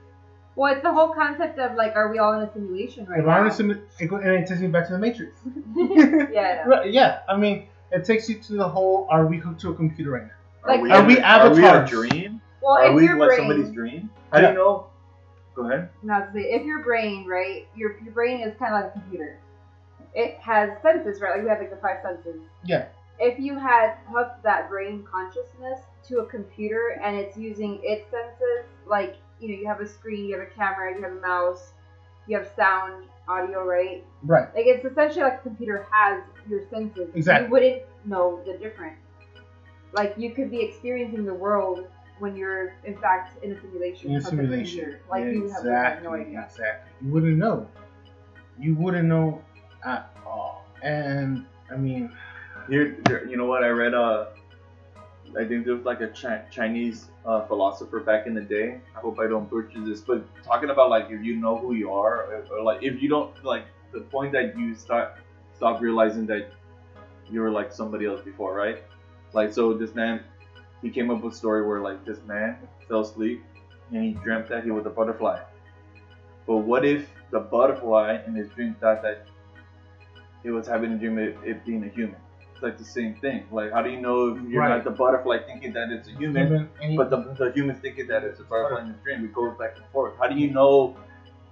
[0.56, 3.26] Well, it's the whole concept of like, are we all in a simulation right If
[3.26, 3.30] now?
[3.38, 5.38] I was to- it go- and it takes me back to the Matrix.
[6.32, 6.62] yeah.
[6.64, 6.68] I.
[6.68, 9.74] Right, yeah, I mean, it takes you to the whole: Are we hooked to a
[9.76, 10.30] computer right now?
[10.66, 12.40] Like- we, Are we in- Are we a dream?
[12.60, 14.10] Well, are we your like brain, somebody's dream?
[14.32, 14.50] How do Yeah.
[14.50, 14.86] you know?
[15.56, 15.88] Go ahead.
[16.02, 19.00] not to say, if your brain, right, your your brain is kind of like a
[19.00, 19.40] computer.
[20.14, 21.36] It has senses, right?
[21.36, 22.40] Like we have like the five senses.
[22.64, 22.86] Yeah.
[23.18, 28.66] If you had hooked that brain consciousness to a computer and it's using its senses,
[28.86, 31.72] like you know, you have a screen, you have a camera, you have a mouse,
[32.26, 34.04] you have sound, audio, right?
[34.22, 34.54] Right.
[34.54, 37.08] Like it's essentially like a computer has your senses.
[37.14, 37.46] Exactly.
[37.46, 38.98] You wouldn't know the difference.
[39.92, 41.86] Like you could be experiencing the world
[42.18, 44.10] when you're in fact in a simulation.
[44.10, 44.78] In a simulation.
[44.78, 45.00] computer.
[45.10, 46.08] Like you have exactly.
[46.08, 46.44] no idea.
[46.44, 46.90] Exactly.
[47.02, 47.68] You wouldn't know.
[48.58, 49.42] You wouldn't know
[49.84, 50.64] at all.
[50.82, 52.10] And I mean,
[52.68, 53.64] Here, here- you know what?
[53.64, 53.94] I read.
[53.94, 54.26] Uh,
[55.38, 58.80] I think there was like a chi- Chinese uh, philosopher back in the day.
[58.96, 61.92] I hope I don't butcher this, but talking about like if you know who you
[61.92, 65.16] are, or, or like if you don't like the point that you start
[65.54, 66.52] stop realizing that
[67.30, 68.82] you were like somebody else before, right?
[69.32, 70.22] Like so, this man,
[70.82, 73.40] he came up with a story where like this man fell asleep
[73.90, 75.38] and he dreamt that he was a butterfly.
[76.46, 79.18] But what if the butterfly in his dream thought that
[80.42, 82.20] he was having a dream of it being a human?
[82.52, 83.44] It's like the same thing.
[83.50, 84.64] Like, how do you know if you're Right.
[84.64, 88.24] not the butterfly thinking that it's a human, any, but the, the human's thinking that
[88.24, 89.24] it's a butterfly in his dream?
[89.24, 90.14] It goes back and forth.
[90.18, 90.94] How do you know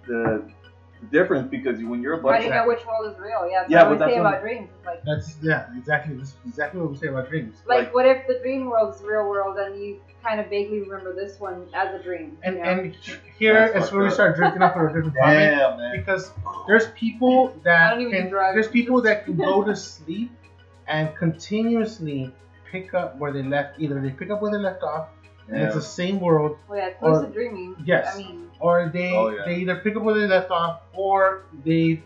[0.06, 0.42] the
[1.10, 1.48] difference?
[1.50, 3.48] Because when you're a How do you know which world is real?
[3.48, 4.68] Yeah, that's Yeah, what but we say that's about dreams.
[4.76, 6.14] It's like, that's yeah, exactly.
[6.16, 7.56] This is exactly what we say about dreams.
[7.66, 10.48] like, like- what if the dream world is the real world and you kind of
[10.48, 12.38] vaguely remember this one as a dream?
[12.42, 12.68] And you know?
[12.68, 12.96] and
[13.38, 15.50] here That's is fucked where we start drifting off on a different topic.
[15.50, 16.32] damn man, because
[16.66, 20.30] there's people that I don't even can, there's people that can go to sleep
[20.86, 22.32] and continuously
[22.70, 25.08] pick up where they left either they pick up where they left off
[25.48, 27.76] and it's the same world well, yeah, it's or- lucid dreaming.
[27.84, 28.14] yes.
[28.14, 29.42] I mean, or they Oh, yeah.
[29.44, 32.02] they either pick up where they left off or they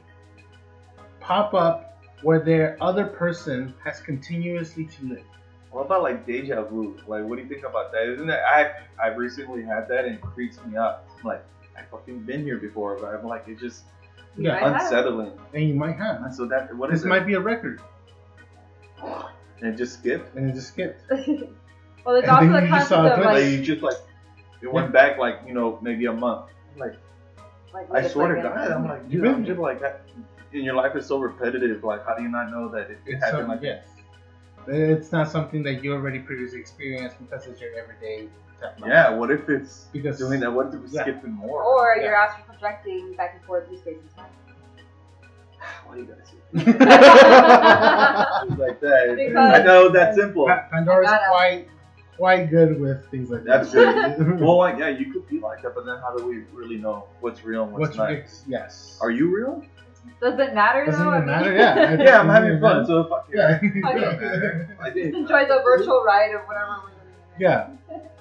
[1.21, 5.25] pop up where their other person has continuously to live.
[5.71, 6.97] What about like deja vu?
[7.07, 8.09] Like, what do you think about that?
[8.09, 8.73] Isn't that I
[9.03, 11.05] I've recently had that and it creeps me out.
[11.19, 11.45] I'm like,
[11.77, 13.85] I fucking been here before, but I'm like, it's just
[14.37, 14.53] Yeah.
[14.61, 14.83] might have.
[14.83, 15.33] unsettling.
[15.55, 16.23] And you might have.
[16.23, 17.09] And so that what This is it?
[17.09, 17.81] might be a record
[19.61, 20.35] and it just skipped.
[20.35, 21.03] and it just skipped.
[22.09, 23.25] well, there's And also then the you just concept saw a of.
[23.25, 23.97] Like like, you just like
[24.63, 26.47] it went back like you know maybe a month.
[26.73, 26.97] I'm like
[27.75, 30.01] like I swear like to God, I'm like You've dude, been I'm just like that.
[30.55, 31.85] And your life is so repetitive.
[31.85, 33.85] Like how do you not know that it It's happened some- like yes.
[34.71, 38.29] It's not something that you already previously experienced because it's your everyday.
[38.85, 39.11] Yeah.
[39.11, 40.51] What if it's Because doing that?
[40.53, 41.03] What if it's Yeah.
[41.03, 41.63] skipping more?
[41.63, 42.03] Or Yeah.
[42.05, 44.33] you're astral projecting back and forth through space and time.
[45.87, 46.37] Why you guys say
[48.59, 49.15] like that?
[49.17, 50.47] Because- I know that's simple.
[50.47, 51.69] Pa- Pandora's I quite
[52.19, 54.19] quite good with things like That's that.
[54.19, 54.41] good.
[54.41, 57.05] well, like, yeah, you could be like that, but then how do we really know
[57.21, 58.11] what's real and what's, What's not?
[58.13, 58.99] ex- yes.
[59.01, 59.65] Are you real?
[60.21, 61.17] Does it matter Doesn't though?
[61.17, 61.97] even I matter, yeah.
[62.01, 62.61] I- Yeah, I'm having Yeah.
[62.69, 62.87] fun.
[62.87, 63.37] So fuck it.
[63.37, 63.61] Yeah.
[63.91, 64.67] Okay.
[64.81, 67.15] I Just enjoy the virtual ride of whatever we're doing.
[67.39, 67.69] Yeah.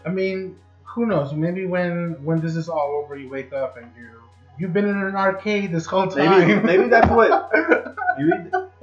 [0.05, 1.33] I mean, who knows?
[1.33, 4.07] Maybe when when this is all over, you wake up and you
[4.59, 6.47] you've been in an arcade this whole time.
[6.47, 7.49] Maybe, maybe that's what.
[8.17, 8.31] Maybe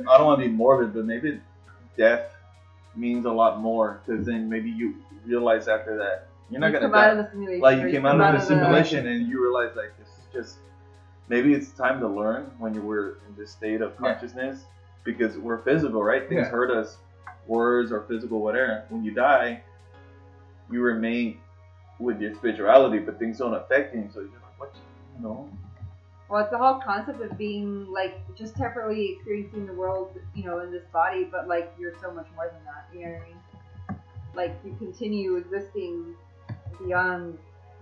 [0.08, 1.40] I don't want to be morbid, but maybe
[1.96, 2.30] death
[2.96, 4.94] means a lot more because then maybe you
[5.26, 7.10] realize after that you're not You gonna come out die.
[7.12, 7.60] of the simulation.
[7.60, 10.24] like you came come out of the the- simulation and you realize like this is
[10.32, 10.58] just
[11.28, 14.12] maybe it's time to learn when you were in this state of Yeah.
[14.12, 14.64] consciousness
[15.04, 16.28] because we're physical, right?
[16.28, 16.50] Things Yeah.
[16.50, 16.98] hurt us,
[17.46, 18.84] words or physical, whatever.
[18.88, 19.62] When you die,
[20.70, 21.38] you remain
[21.98, 24.08] with your spirituality, but things don't affect you.
[24.12, 24.74] So you're like, what?
[25.16, 25.48] You know?
[26.28, 30.60] Well, it's the whole concept of being like just temporarily experiencing the world, you know,
[30.60, 32.88] in this body, but like you're so much more than that.
[32.92, 34.00] You know what I mean?
[34.34, 36.14] Like you continue existing
[36.82, 37.38] beyond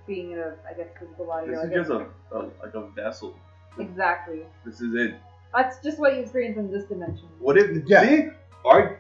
[0.06, 1.48] being in a, I guess, physical body.
[1.48, 3.36] This or is just a, a like a vessel.
[3.78, 4.40] exactly.
[4.64, 5.14] This is it.
[5.54, 7.28] That's just what you experience in this dimension.
[7.38, 8.02] What if Yeah.
[8.02, 8.28] see
[8.64, 8.98] our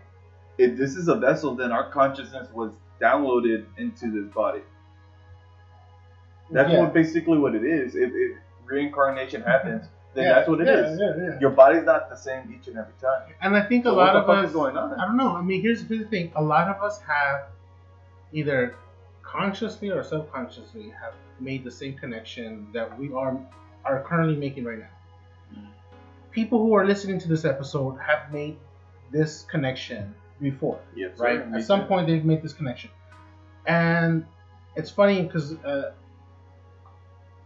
[0.58, 4.62] if this is a vessel, then our consciousness was downloaded into this body.
[6.50, 6.80] That's Yeah.
[6.80, 7.96] what basically what it is.
[7.96, 8.36] If, if
[8.72, 10.98] reincarnation happens, then Yeah, that's what it yeah, is.
[11.00, 11.38] yeah.
[11.44, 13.22] Your body's not the same each and every time.
[13.42, 14.98] And I think a So lot what the of fuck us is going on?
[15.00, 15.32] I don't know.
[15.36, 16.32] I mean, here's, here's the thing.
[16.36, 17.38] A lot of us have
[18.32, 18.74] either
[19.22, 23.34] consciously or subconsciously have made the same connection that we are
[23.84, 24.94] are currently making right now.
[25.58, 25.66] Mm.
[26.30, 28.56] People who are listening to this episode have made
[29.10, 31.40] this connection before, Yes, right?
[31.50, 31.86] Me At some too.
[31.86, 32.90] point, they've made this connection,
[33.66, 34.24] and
[34.76, 35.92] it's funny because uh,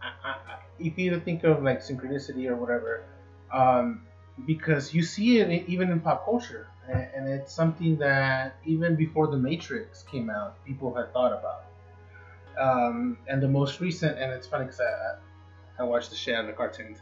[0.01, 3.03] I, I, I- if you think of like synchronicity or whatever,
[3.51, 4.01] um,
[4.45, 9.37] because you see it even in pop culture, and, it's something that even before the
[9.37, 11.63] Matrix came out, people had thought about.
[12.57, 16.41] Um, and the most recent, and it's funny because I, I watched the shit out
[16.41, 16.97] of the cartoons.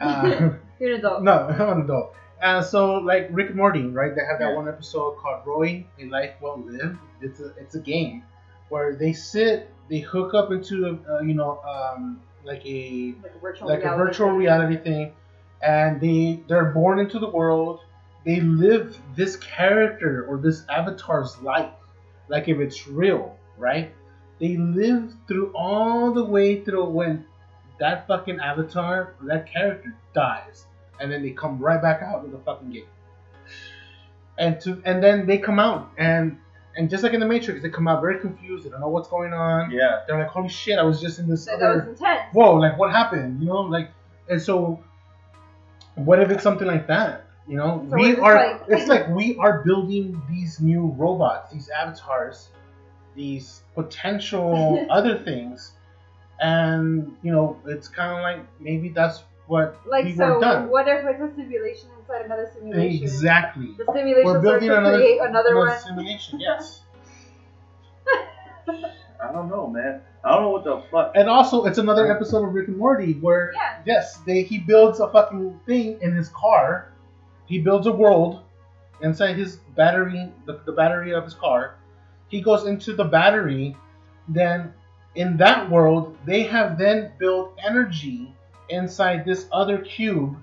[0.00, 1.22] Uh, You're an adult.
[1.22, 2.14] no, I'm an adult.
[2.42, 4.14] Uh, so like Rick and Morty, right?
[4.14, 4.56] They have that Yeah.
[4.56, 8.22] one episode called "Roy: A Life Well Lived." It's a it's a game
[8.70, 13.34] where they sit, they hook up into a, uh, you know um, like a Like
[13.34, 14.04] a virtual like a reality.
[14.04, 15.12] virtual reality thing,
[15.62, 17.80] and they they're born into the world.
[18.24, 21.72] They live this character or this avatar's life,
[22.28, 23.92] like if it's real, right?
[24.40, 27.26] They live through all the way through when
[27.80, 30.66] that fucking avatar, that character dies,
[31.00, 32.86] and then they come right back out of the fucking game.
[34.38, 36.38] And to and then they come out and
[36.76, 38.64] and just like in the Matrix, they come out very confused.
[38.64, 39.70] They don't know what's going on.
[39.70, 40.00] Yeah.
[40.06, 40.78] They're like, "Holy shit!
[40.78, 42.22] I was just in this That, other." that was intense.
[42.32, 43.40] whoa, like what happened?
[43.40, 43.90] You know, like,
[44.28, 44.82] and so,
[45.94, 47.26] what if it's something like that?
[47.46, 48.34] You know, So we it's are.
[48.34, 52.48] like- it's like we are building these new robots, these avatars,
[53.14, 55.72] these potential other things,
[56.40, 60.68] and you know, it's kind of like maybe that's what Like we so, were done.
[60.70, 63.02] what if it's a simulation inside another simulation?
[63.02, 63.74] Exactly.
[63.78, 65.78] The simulation We're starts building to another, create another one.
[65.80, 66.40] simulation.
[66.40, 66.80] Yes.
[69.22, 70.00] I don't know, man.
[70.22, 71.12] I don't know what the fuck.
[71.14, 73.80] And also, it's another episode of Rick and Morty where Yeah.
[73.86, 76.92] yes, they he builds a fucking thing in his car.
[77.46, 78.42] He builds a world
[79.02, 81.76] inside his battery, the, the battery of his car.
[82.28, 83.76] He goes into the battery.
[84.28, 84.72] Then,
[85.14, 88.34] in that world, they have then built energy
[88.70, 90.36] inside this other cube,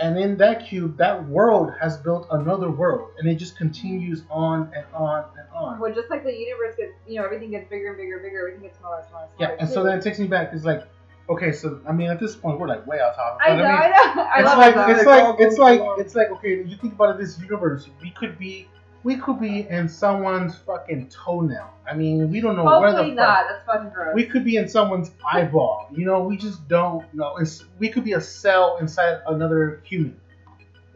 [0.00, 4.72] and in that cube, that world has built another world, and it just continues on
[4.74, 5.78] and on and on.
[5.78, 8.38] Well, just like the universe gets, you know, everything gets bigger and bigger and bigger,
[8.40, 9.52] everything gets smaller and smaller and smaller.
[9.52, 10.50] Yeah, and so then it takes me back.
[10.54, 10.88] It's like,
[11.28, 13.42] okay, so I mean, at this point, we're like way off topic.
[13.46, 14.22] I but know, mean, I know.
[14.34, 14.90] I it's love like it though.
[14.90, 18.38] it's like it's like it's like okay, you think about it, this universe, we could
[18.38, 18.68] be
[19.02, 21.70] we could be in someone's fucking toenail.
[21.90, 23.16] I mean, we don't know where the Hopefully fuck.
[23.16, 23.44] not.
[23.48, 24.14] That's fucking gross.
[24.14, 25.88] We could be in someone's eyeball.
[25.94, 27.36] You know, we just don't know.
[27.38, 30.16] It's, we could be a cell inside another human.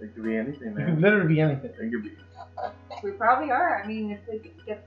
[0.01, 0.85] It could be anything, man.
[0.87, 1.71] We could literally be anything.
[1.81, 2.13] It could be.
[3.03, 3.83] We probably are.
[3.83, 4.87] I mean, if it gets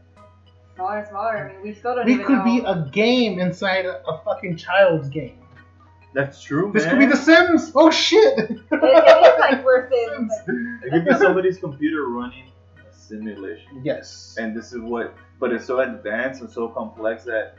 [0.75, 2.43] smaller and smaller, I mean, we still don't We even could know.
[2.45, 5.39] be a game inside a, a fucking child's game.
[6.13, 6.93] That's true, This man.
[6.93, 7.71] could be The Sims.
[7.75, 8.37] Oh shit!
[8.39, 10.19] It, it is like worth it.
[10.19, 12.56] Like, It could be somebody's computer running a
[13.07, 13.81] simulation.
[13.83, 14.35] Yes.
[14.37, 17.55] And this is what, but it's so advanced and so complex that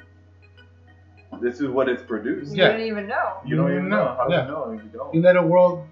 [1.40, 2.54] this is what it's produced.
[2.56, 2.68] you Yeah.
[2.72, 3.38] don't even know.
[3.44, 4.14] You don't even know, know.
[4.16, 4.40] How yeah.
[4.42, 5.14] do you know you don't?
[5.14, 5.86] You let a world,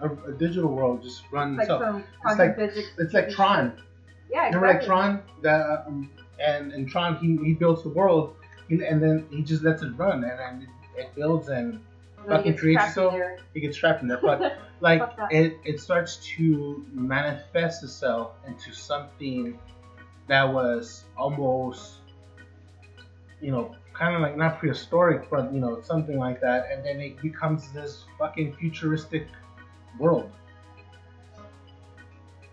[0.00, 1.82] a, a digital world, just run It's like itself.
[1.82, 2.88] some quantum like- physics.
[2.98, 3.82] It's like Tron.
[4.30, 4.60] Yeah, exactly.
[4.60, 5.22] Remember like Tron?
[5.42, 8.36] That um, and and Tron he, he builds the world,
[8.68, 11.72] he- and then he just lets it run, and then it, it builds, and And
[11.72, 11.87] then it
[12.28, 13.12] fucking gets creates trapped in itself.
[13.14, 13.38] there.
[13.54, 14.20] he gets trapped in there.
[14.20, 19.58] But like it it starts to manifest itself into something
[20.28, 21.98] that was almost
[23.40, 27.00] you know, kind of like not prehistoric, but you know, something like that, and then
[27.00, 29.26] it becomes this fucking futuristic
[29.98, 30.30] world.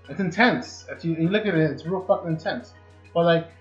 [0.09, 0.85] It's intense.
[0.89, 2.73] If you, you look at it, it's real fucking intense.
[3.13, 3.51] But like,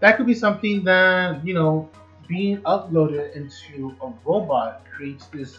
[0.00, 1.88] that could be something that you know,
[2.26, 5.58] being uploaded into a robot creates this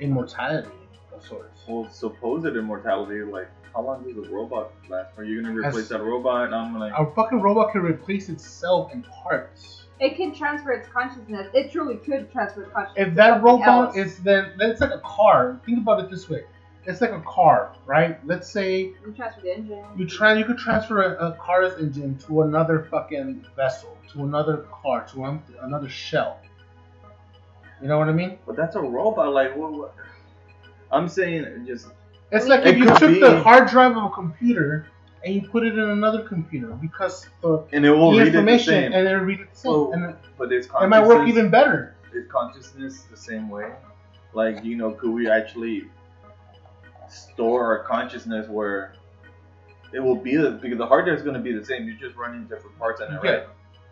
[0.00, 0.70] immortality
[1.12, 1.62] of sorts.
[1.68, 5.18] Well, supposed immortality, like how long does a robot last?
[5.18, 6.52] Are you gonna replace As- that robot?
[6.52, 9.86] I'm like, A fucking robot can replace itself in parts.
[10.00, 11.48] It can transfer its consciousness.
[11.54, 13.08] It truly could transfer its consciousness.
[13.08, 13.96] If that robot else.
[13.96, 15.60] is then, then it's like a car.
[15.64, 16.44] Think about it this way:
[16.86, 18.24] it's like a car, right?
[18.26, 19.84] Let's say you transfer the engine.
[19.96, 24.66] you try, you could transfer a, a car's engine to another fucking vessel, to another
[24.82, 26.40] car, to an, another shell.
[27.82, 28.38] You know what I mean?
[28.46, 29.32] but that's a robot.
[29.32, 29.72] Like, what?
[29.72, 29.94] what?
[30.90, 31.88] I'm saying just
[32.30, 34.86] It's like mean, if you took be- the hard drive of a computer
[35.24, 38.32] and you put it in another computer because the, and it will the read it
[38.32, 38.92] the information same.
[38.92, 41.50] and it read it the same, Oh, and it, but it's it might work even
[41.50, 41.94] better.
[42.12, 43.72] is consciousness the same way?
[44.34, 45.84] Like, you know, could we actually
[47.08, 48.94] store our consciousness where
[49.92, 51.86] it will be the because the hard drive is going to be the same.
[51.86, 53.30] You're just running different parts in it, Yeah.
[53.30, 53.46] right?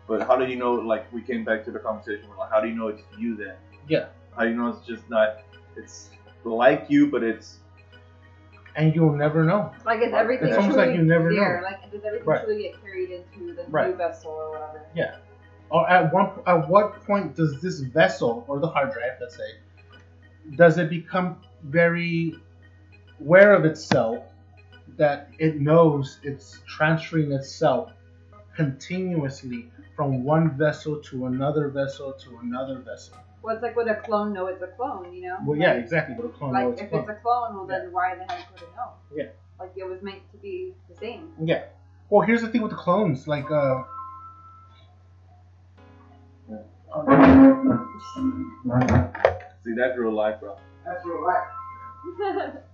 [0.07, 0.73] But how do you know?
[0.73, 2.27] Like, we came back to the conversation.
[2.29, 3.55] We're like, how do you know it's you then?
[3.87, 4.07] Yeah.
[4.35, 5.39] How do you know it's just not?
[5.77, 6.09] It's
[6.43, 7.59] like you, but it's
[8.75, 9.71] And you'll never know.
[9.85, 11.61] Like is everything It's almost like you never there?
[11.61, 11.63] know.
[11.63, 12.43] Like does everything Right.
[12.43, 13.91] truly get carried into the Right.
[13.91, 14.81] new vessel or whatever?
[14.95, 15.15] Yeah.
[15.69, 19.57] Or at one at what point does this vessel or the hard drive, let's say,
[20.55, 22.35] does it become very
[23.23, 24.21] aware of itself
[24.97, 27.91] that it knows it's transferring itself
[28.55, 33.17] continuously from one vessel to another vessel to another vessel?
[33.41, 35.37] Well, it's like with a clone, know it's a clone, you know?
[35.45, 36.15] Well, yeah, exactly.
[36.15, 37.01] But a clone Like knows if clone.
[37.01, 38.91] it's a clone, well then why the heck would it know?
[39.15, 39.29] Yeah.
[39.59, 41.31] Like it was meant to be the same.
[41.41, 41.63] Yeah.
[42.09, 43.27] Well, here's the thing with the clones.
[43.27, 43.83] Like, uh,
[49.63, 50.57] see that's real life, bro.
[50.85, 52.53] that's real life.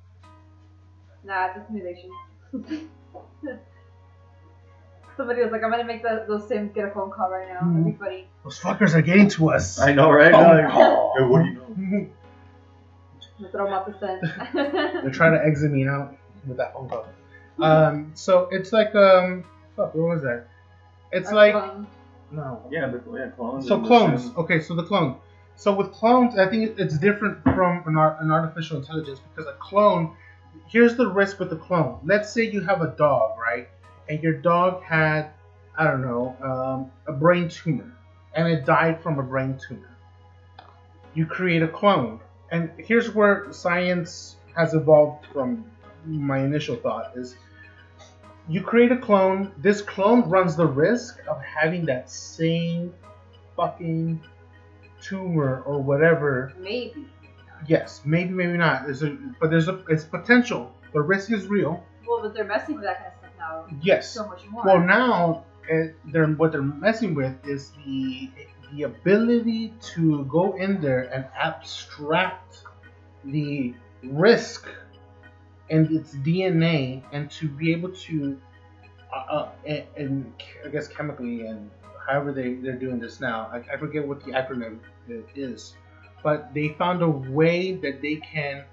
[1.24, 2.10] nah, it's a simulation.
[5.18, 7.60] Somebody was like, I'm gonna make the, those Sims get a phone call right now.
[7.70, 8.28] That'd be funny.
[8.44, 9.78] Those fuckers are getting to us.
[9.80, 10.34] I know, right?
[10.34, 11.14] Oh, Like, no.
[11.18, 12.08] hey, what do you know?
[13.40, 16.16] Let's throw them off the They're trying to exit me out
[16.48, 17.06] with that phone call.
[17.62, 19.44] Um, so it's like um,
[19.76, 20.46] fuck, what was that?
[21.12, 21.88] It's Or like clone.
[22.32, 22.64] no.
[22.72, 23.68] Yeah, the, yeah, clones.
[23.68, 24.22] So clones.
[24.24, 24.38] Sims.
[24.38, 25.18] Okay, so the clone.
[25.58, 29.58] So with clones, I think it's different from an, art, an artificial intelligence because a
[29.60, 30.16] clone.
[30.68, 32.00] Here's the risk with the clone.
[32.04, 33.68] Let's say you have a dog, right?
[34.08, 35.32] And your dog had,
[35.78, 37.92] I don't know, um, a brain tumor,
[38.34, 39.96] and it died from a brain tumor.
[41.14, 42.20] You create a clone,
[42.52, 45.66] and here's where science has evolved from
[46.06, 47.36] my initial thought is
[48.48, 52.94] you create a clone this clone runs the risk of having that same
[53.56, 54.22] fucking
[55.02, 57.08] tumor or whatever Maybe.
[57.68, 58.86] Yes maybe maybe not.
[58.86, 60.74] There's a, but there's a it's potential.
[60.94, 61.84] The risk is real.
[62.08, 63.78] Well, but they're messing with that kind of stuff now.
[63.82, 64.12] Yes.
[64.12, 64.64] So much more.
[64.66, 68.30] well now uh, they're what they're messing with is the
[68.72, 72.64] the ability to go in there and abstract
[73.26, 74.68] the risk
[75.70, 78.40] and its DNA and to be able to
[79.14, 80.34] uh, uh, and, and
[80.66, 81.70] I guess chemically and
[82.08, 83.50] however they, they're doing this now.
[83.52, 84.80] I, I forget what the acronym
[85.36, 85.74] is
[86.24, 88.64] but they found a way that they can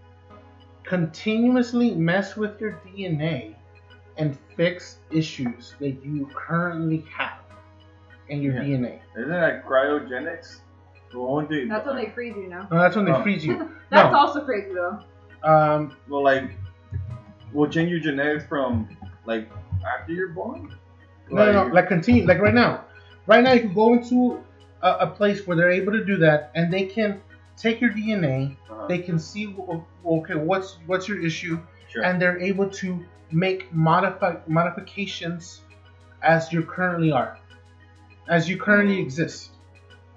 [0.84, 3.54] continuously mess with your DNA
[4.16, 7.38] and fix issues that you currently have
[8.28, 8.62] in your Yeah.
[8.62, 9.00] DNA.
[9.16, 10.60] Isn't that cryogenics?
[11.10, 11.68] The only.
[11.68, 12.66] That's when they freeze you, know?
[12.70, 13.22] No, that's when they Oh.
[13.22, 13.56] freeze you.
[13.90, 14.18] That's No.
[14.18, 14.98] also crazy, though.
[15.44, 16.50] Um, Well, like,
[17.52, 18.88] we'll change your genetics from
[19.24, 19.48] like
[19.86, 20.74] after you're born.
[21.30, 22.84] no, no, no, like continue, like right now.
[23.26, 24.42] Right now, you can go into
[24.82, 27.20] a, a place where they're able to do that, and they can
[27.56, 28.56] take your DNA.
[28.70, 29.54] uh, They can see,
[30.04, 32.04] okay, what's what's your issue, sure.
[32.04, 35.62] and they're able to make modify modifications
[36.22, 37.38] as you currently are,
[38.28, 39.50] as you currently exist.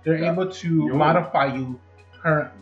[0.04, 0.32] They're Yeah.
[0.32, 1.80] able to You're- modify you
[2.22, 2.56] currently.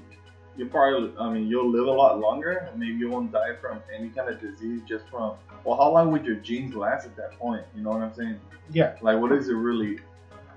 [0.57, 2.67] you probably, I mean, you'll live a lot longer.
[2.75, 5.36] Maybe you won't die from any kind of disease just from.
[5.63, 7.63] Well, how long would your genes last at that point?
[7.75, 8.39] You know what I'm saying?
[8.71, 8.95] Yeah.
[9.01, 9.99] Like, what does it really?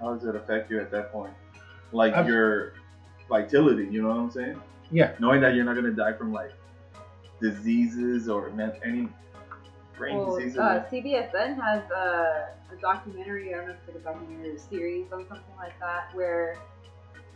[0.00, 1.34] How does it affect you at that point?
[1.92, 2.72] Like I've- your
[3.30, 3.86] vitality.
[3.90, 4.60] You know what I'm saying?
[4.90, 5.12] Yeah.
[5.20, 6.52] Knowing that you're not gonna die from like
[7.40, 9.08] diseases or men- any
[9.96, 10.58] brain Well, diseases.
[10.58, 14.54] uh, CBSN has a, a documentary, I don't know if it's like a documentary or
[14.56, 16.56] a series on something like that, where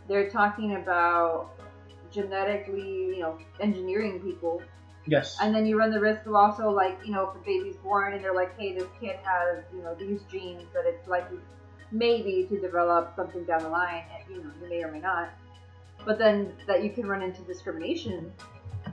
[0.07, 1.51] they're talking about
[2.11, 4.61] genetically, you know, engineering people.
[5.07, 5.37] Yes.
[5.41, 8.13] And then you run the risk of also, like, you know, if a baby's born
[8.13, 11.37] and they're like, hey, this kid has, you know, these genes that it's likely
[11.91, 14.03] maybe to develop something down the line.
[14.13, 15.29] and, You know, you may or may not.
[16.05, 18.31] But then that you can run into discrimination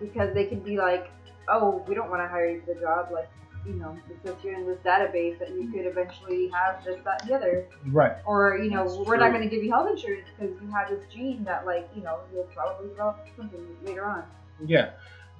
[0.01, 1.11] because they can be like,
[1.49, 3.09] oh, we don't want to hire you for the job.
[3.13, 3.31] Like,
[3.67, 7.31] you know, because you're in this database that you could eventually have this, that, and
[7.31, 7.67] the other.
[7.87, 8.17] Right.
[8.27, 10.89] Or, you know, That's we're not going to give you health insurance because you have
[10.89, 14.25] this gene that, like, you know, you'll probably develop something later on.
[14.67, 14.91] Yeah.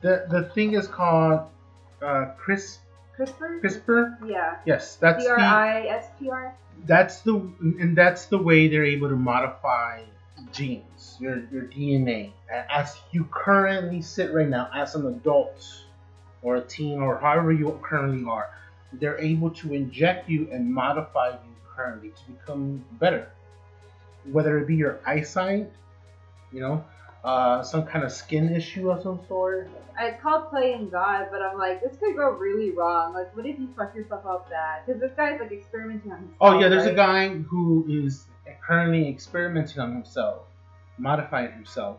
[0.03, 1.49] The the thing is called
[2.03, 2.81] uh, CRISP,
[3.19, 3.61] CRISPR?
[3.63, 4.29] CRISPR.
[4.29, 4.57] Yeah.
[4.67, 6.55] Yes, that's C R the I S P R?
[6.87, 10.03] that's the and that's the way they're able to modify
[10.53, 10.83] genes,
[11.21, 12.33] your your DNA,
[12.71, 15.85] as you currently sit right now as an adult
[16.43, 18.51] or a teen or however you currently are.
[18.95, 23.31] They're able to inject you and modify you currently to become better,
[24.31, 25.71] whether it be your eyesight,
[26.53, 26.85] you know,
[27.25, 29.71] uh, some kind of skin issue of some sort.
[29.99, 33.15] It's called playing God, but I'm like, this could go really wrong.
[33.15, 34.83] Like, what if you fuck yourself up bad?
[34.85, 36.37] Because this guy's like experimenting on himself.
[36.41, 38.25] Oh yeah, there's a guy who is
[38.67, 40.43] currently experimenting on himself,
[40.99, 41.99] modifying himself.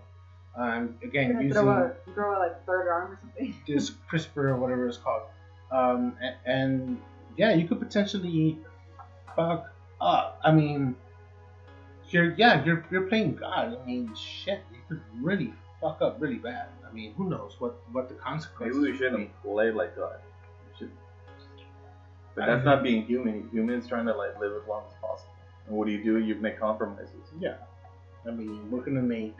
[0.55, 3.55] Um, again, gonna using throw a, grow a like third arm or something.
[3.67, 5.23] this CRISPR or whatever it's called.
[5.71, 7.01] Um, and, and
[7.37, 8.59] yeah, you could potentially
[9.35, 10.39] fuck up.
[10.43, 10.95] I mean,
[12.09, 13.77] you're yeah, you're you're playing God.
[13.81, 16.67] I mean, shit, you could really fuck up really bad.
[16.87, 18.79] I mean, who knows what what the Maybe consequences?
[18.81, 19.31] we shouldn't be.
[19.41, 20.17] play like God.
[20.71, 20.91] We should.
[22.35, 23.49] But that's not being human.
[23.51, 25.31] Humans trying to like live as long as possible.
[25.67, 26.19] And what do you do?
[26.19, 27.55] You make compromises, Yeah,
[28.27, 29.35] I mean, we're gonna make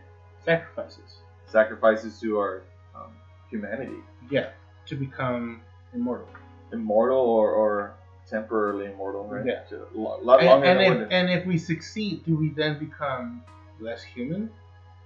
[0.46, 1.18] sacrifices.
[1.46, 2.64] sacrifices to our
[2.96, 3.12] um,
[3.50, 3.98] humanity,
[4.30, 4.50] Yeah,
[4.88, 5.62] to become
[5.94, 6.28] immortal.
[6.72, 7.94] immortal or, or
[8.30, 9.46] temporarily immortal, right?
[9.46, 9.64] Yeah.
[9.70, 13.44] To lot And, and if and if we succeed, do we then become
[13.80, 14.50] less human?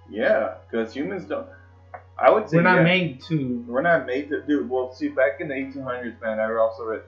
[0.09, 1.47] Yeah, because humans don't.
[2.17, 2.83] I would say We're not yeah.
[2.83, 3.63] made to.
[3.67, 4.65] We're not made to do.
[4.67, 7.01] Well, see, back in the 1800s, man, I also read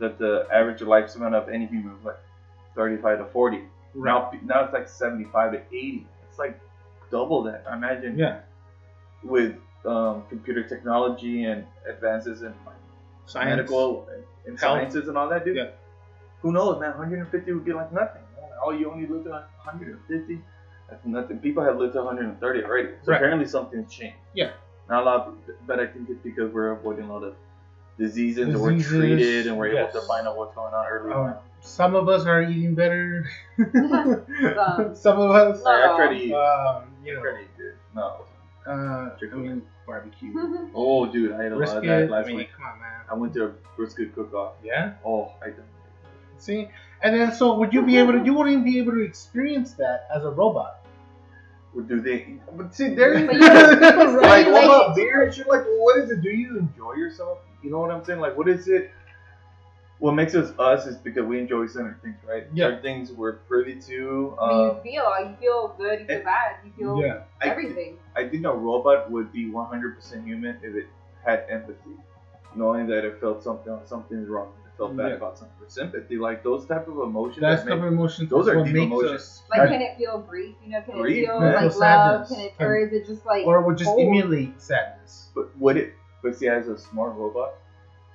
[0.00, 2.18] that the average lifespan of any human was like
[2.74, 3.62] 35 to 40.
[3.94, 6.06] Now, now it's like 75 to 80.
[6.28, 6.58] It's like
[7.10, 7.64] double that.
[7.68, 8.40] I imagine Yeah,
[9.22, 12.76] with um, computer technology and advances in like,
[13.26, 13.50] science.
[13.56, 14.08] medical
[14.46, 15.56] and sciences and all that, dude.
[15.56, 15.70] Yeah.
[16.42, 16.90] Who knows, man?
[16.90, 18.22] 150 would be like nothing.
[18.40, 18.50] man.
[18.64, 20.40] Oh, you only live to 150.
[20.88, 21.38] That's nothing.
[21.38, 22.88] People have lived to 130 already.
[23.02, 23.16] So Right.
[23.16, 24.16] apparently something's changed.
[24.34, 24.50] Yeah.
[24.88, 25.34] Not a lot,
[25.66, 27.34] but I think it's because we're avoiding a lot of
[27.98, 31.20] diseases, and we're treated and we're able to find out what's going on early Um,
[31.26, 31.36] on.
[31.60, 33.28] Some of us are eating better.
[33.58, 34.94] Some.
[34.94, 35.70] Some of us, No.
[35.70, 36.32] I tried to eat.
[36.32, 37.74] um, you know, pretty good.
[37.94, 38.24] No.
[38.66, 40.32] uh, I mean, barbecue,
[40.74, 42.10] Oh, dude, I ate a lot of that brisket.
[42.10, 42.48] I last mean, week.
[42.56, 43.00] come on, man.
[43.10, 44.52] I went to a brisket cook-off.
[44.64, 44.94] Yeah.
[45.04, 45.64] Oh, I done.
[46.38, 46.68] See,
[47.02, 48.24] and then so would you be able to?
[48.24, 50.78] You wouldn't be able to experience that as a robot.
[51.72, 52.36] What do they?
[52.56, 53.32] But see, there you go.
[53.32, 54.96] you can- you can like, stimulate what about it.
[54.96, 55.46] beer and shit?
[55.48, 56.20] Like, well, what is it?
[56.22, 57.38] Do you enjoy yourself?
[57.62, 58.20] You know what I'm saying?
[58.20, 58.90] Like, what is it?
[60.00, 62.46] What makes us us is because we enjoy certain things, right?
[62.54, 62.66] Yeah.
[62.68, 64.34] Certain things we're privy to.
[64.40, 67.22] I mean, Um, you feel you feel good, you feel it- bad, you feel Yeah.
[67.42, 67.98] I, everything.
[68.16, 70.86] I think a robot would be 100% human if it
[71.24, 71.96] had empathy,
[72.54, 75.16] knowing that it felt something something's wrong, it felt bad Yeah.
[75.16, 75.56] about something.
[75.68, 77.42] Sympathy, like those type of emotions.
[77.42, 78.28] That's that the make, emotions.
[78.30, 79.12] those are deep emotions.
[79.12, 79.42] us.
[79.50, 80.56] Like, can it feel grief?
[80.64, 81.54] You know, can Grief, it feel man.
[81.54, 82.26] like love?
[82.26, 82.28] Sadness.
[82.30, 84.00] Can it, or is it just like or would just cold?
[84.00, 85.28] emulate sadness.
[85.34, 85.92] but would it?
[86.22, 87.52] But see, as a smart robot,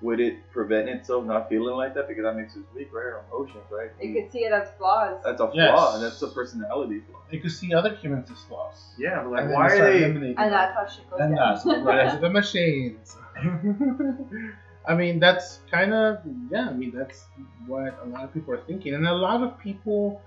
[0.05, 3.11] would it prevent itself not feeling like that because that makes us weak, right?
[3.13, 3.89] Our emotions, right?
[4.01, 5.19] You could see it as flaws.
[5.25, 5.53] That's a flaw.
[5.53, 6.01] Yes.
[6.01, 7.19] That's a personality flaw.
[7.31, 8.77] You could see other humans as flaws.
[8.97, 10.35] Yeah, but like, And why they are they?
[10.41, 11.53] and that's how shit goes And down.
[11.53, 13.17] that's the rise of the machines.
[14.87, 16.19] I mean, that's kind of
[16.51, 16.69] yeah.
[16.69, 17.25] I mean, that's
[17.65, 20.21] what a lot of people are thinking, and a lot of people,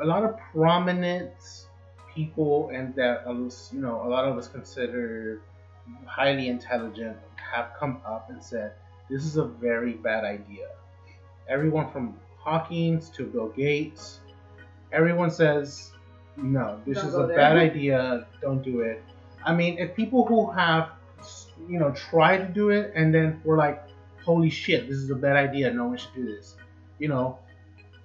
[0.00, 1.32] a lot of prominent
[2.14, 5.40] people, and that uh, you know, a lot of us consider
[6.06, 7.16] highly intelligent,
[7.52, 8.72] have come up and said
[9.10, 10.68] this is a very bad idea.
[11.48, 14.20] Everyone from Hawkins to Bill Gates,
[14.92, 15.92] everyone says
[16.36, 16.80] no.
[16.86, 18.26] This Don't is a there." bad idea.
[18.40, 19.02] Don't do it.
[19.44, 20.90] I mean, if people who have,
[21.68, 23.82] you know, tried to do it and then were like,
[24.24, 26.56] holy shit, this is a bad idea, no one should do this.
[26.98, 27.38] You know,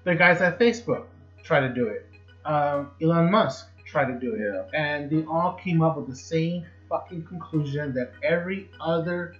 [0.04, 1.06] the guys at Facebook
[1.44, 2.06] try to do it.
[2.46, 4.42] Um, Elon Musk tried to do it.
[4.42, 4.80] Yeah.
[4.80, 9.36] And they all came up with the same fucking conclusion that every other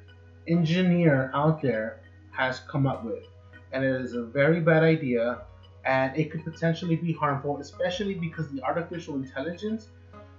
[0.48, 3.24] engineer out there has come up with.
[3.72, 5.42] And it is a very bad idea
[5.86, 9.88] and it could potentially be harmful, especially because the artificial intelligence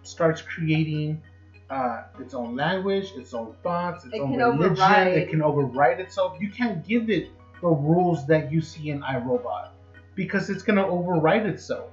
[0.03, 1.23] starts creating
[1.71, 4.73] uh, its own language, its own thoughts, its It own can religion.
[4.73, 5.07] override.
[5.09, 6.37] It can override itself.
[6.41, 7.31] You can't give it
[7.61, 9.69] the rules that you see in iRobot
[10.15, 11.91] because it's gonna override itself.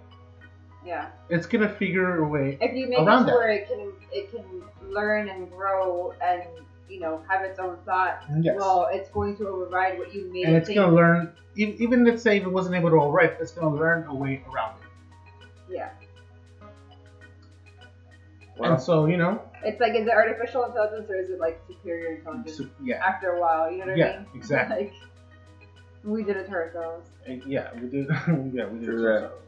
[0.86, 1.10] yeah.
[1.30, 2.58] It's gonna figure a way.
[2.62, 6.44] If you make Around it where it can it can learn and grow and
[6.90, 8.56] you know have its own thoughts, Yes.
[8.58, 11.34] well, it's going to override what you made and it it's gonna learn.
[11.56, 14.42] e- Even let's say if it wasn't able to override, it's gonna learn a way
[14.52, 14.90] around it.
[15.74, 15.90] Yeah.
[18.58, 21.60] Well, And so you know, It's like, is it artificial intelligence or is it like
[21.68, 22.58] superior intelligence?
[22.58, 24.28] so- yeah, After a while, you know what I yeah, mean?
[24.36, 24.76] exactly.
[24.86, 24.94] Like,
[26.04, 27.08] we did it to ourselves.
[27.26, 28.08] And yeah, we did.
[28.54, 28.86] yeah, we did.
[28.86, 29.24] True it that.
[29.24, 29.44] ourselves.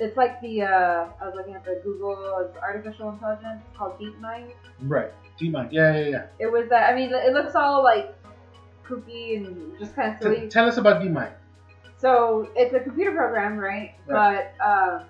[0.00, 4.52] It's like the, uh, I was looking at the Google artificial intelligence called DeepMind.
[4.80, 5.12] Right.
[5.38, 5.68] DeepMind.
[5.72, 6.26] Yeah, yeah, yeah.
[6.38, 8.14] It was that, I mean, it looks all like
[8.84, 10.48] kooky and just kind of T- silly.
[10.48, 11.32] tell us about DeepMind.
[11.98, 13.94] So it's a computer program, right?
[14.08, 15.04] But um,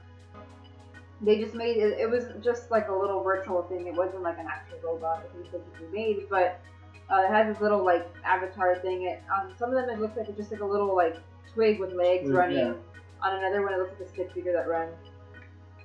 [1.20, 1.98] they just made it.
[1.98, 3.86] It was just like a little virtual thing.
[3.86, 6.60] It wasn't like an actual robot that they physically made, but
[7.08, 9.02] uh, it has this little like avatar thing.
[9.02, 11.16] It on some of them it looks like it's just like a little like
[11.52, 12.74] twig with legs running.
[13.22, 14.94] On another one, it looks like a stick figure that runs.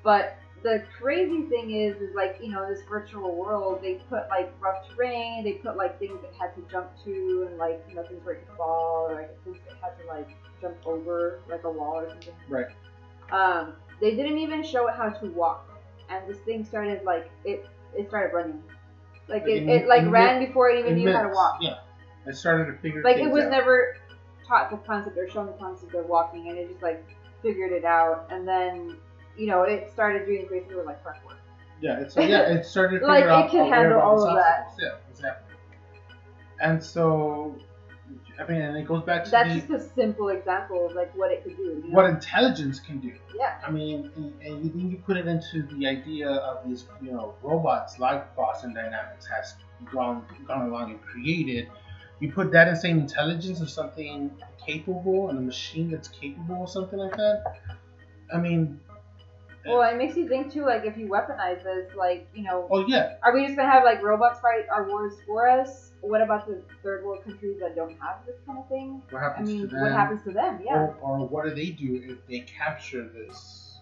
[0.03, 3.79] But the crazy thing is, is like you know this virtual world.
[3.81, 5.43] They put like rough terrain.
[5.43, 8.35] They put like things that had to jump to, and like you know things where
[8.35, 10.29] it could fall, or like things that had to like
[10.61, 12.33] jump over, like a wall or something.
[12.47, 12.67] Right.
[13.31, 15.69] Um, they didn't even show it how to walk,
[16.09, 17.65] and this thing started like it.
[17.97, 18.61] It started running,
[19.27, 21.57] like Like, it, it- it like ran before it even knew how to walk.
[21.61, 21.79] Yeah.
[22.27, 23.51] It started to figure Like it was out.
[23.51, 23.97] never
[24.47, 27.03] taught the concept or shown the concept of walking, and it just like
[27.45, 28.97] figured it out, and then
[29.37, 31.35] you know it started doing basically like parkour.
[31.81, 34.73] Yeah, it's yeah, it started to Like, figure it out can handle all of that.
[34.79, 35.55] Yeah, exactly.
[36.61, 37.55] And so,
[38.39, 41.13] I mean, and it goes back to That's the, just a simple example of like
[41.15, 41.63] what it could do.
[41.63, 41.95] You know?
[41.95, 43.13] what intelligence can do.
[43.37, 43.57] Yeah.
[43.65, 47.35] I mean, and, you then you put it into the idea of these, you know,
[47.43, 49.55] robots like Boston Dynamics has
[49.91, 51.69] gone gone along and created.
[52.19, 54.31] You put that in same intelligence of something
[54.65, 57.59] capable and a machine that's capable of something like that.
[58.33, 58.79] I mean,
[59.65, 60.65] Well, it makes you think too.
[60.65, 63.83] Like if you weaponize this, like you know, oh yeah, are we just gonna have
[63.83, 65.91] like robots fight our wars for us?
[66.01, 69.01] What about the third world countries that don't have this kind of thing?
[69.09, 69.81] what I happens mean, to them?
[69.81, 70.59] what happens to them?
[70.63, 70.75] Yeah.
[70.75, 73.79] Or, or what do they do if they capture this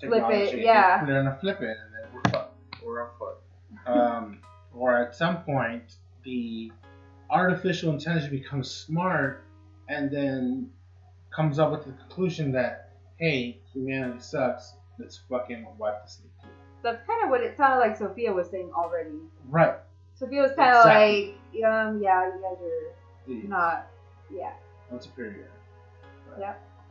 [0.00, 0.46] technology?
[0.46, 1.04] Flip it, yeah.
[1.04, 2.82] They're gonna flip it, and then we're fucked.
[2.84, 3.36] we're on foot.
[3.86, 4.38] Um,
[4.72, 6.70] or at some point, the
[7.34, 9.44] artificial intelligence becomes smart,
[9.88, 10.70] and then
[11.34, 14.74] comes up with the conclusion that, hey, humanity sucks.
[14.98, 16.30] Let's fucking wipe this thing.
[16.40, 17.96] clean." That's kind of what it sounded like.
[17.96, 19.18] Sophia was saying already.
[19.48, 19.74] Right.
[20.14, 21.34] Sophia was kind of Exactly.
[21.60, 22.92] like, um, yeah, you guys are
[23.26, 23.86] The not,
[24.32, 24.52] yeah.
[24.92, 25.50] not superior.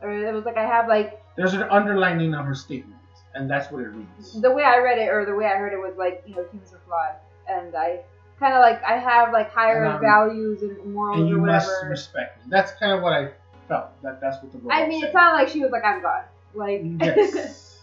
[0.02, 3.00] Or it was like I have like There's an underlining of her statement,
[3.34, 4.40] and that's what it reads.
[4.40, 6.44] the way I read it or the way I heard it was like you know
[6.50, 7.14] humans are flawed,
[7.48, 8.00] and I
[8.38, 11.46] kind of like I have like higher And, um, values and morals And you or
[11.46, 12.50] must respect me.
[12.50, 13.30] That's kind of what I
[13.68, 14.00] felt.
[14.02, 15.10] That that's what the I mean, said.
[15.10, 16.24] it sounded like she was like I'm God,
[16.54, 17.82] like Yes.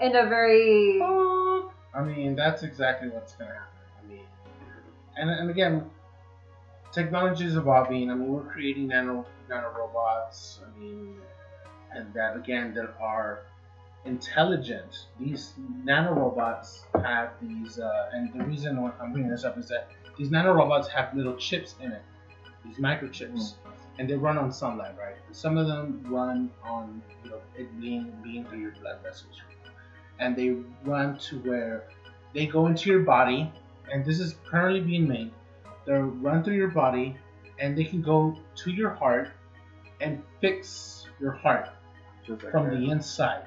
[0.00, 3.64] in a very I mean, that's exactly what's gonna happen.
[4.02, 4.26] I mean,
[5.16, 5.90] and and again,
[6.92, 8.10] technology is evolving.
[8.10, 10.60] I mean, we're creating nano nano robots.
[10.64, 11.16] I mean,
[11.92, 13.42] and that again, there are
[14.06, 15.06] intelligent.
[15.18, 15.54] These
[15.84, 20.28] nanorobots have these, uh, and the reason why I'm bringing this up is that these
[20.28, 22.02] nanorobots have little chips in it,
[22.64, 23.54] these microchips,
[23.98, 25.16] and they run on sunlight, right?
[25.32, 29.34] Some of them run on, you know, it being being through your blood vessels,
[30.18, 31.84] and they run to where
[32.32, 33.52] they go into your body,
[33.92, 35.32] and this is currently being made.
[35.86, 37.16] They run through your body,
[37.58, 39.30] and they can go to your heart
[40.00, 41.70] and fix your heart
[42.26, 43.44] Just from the inside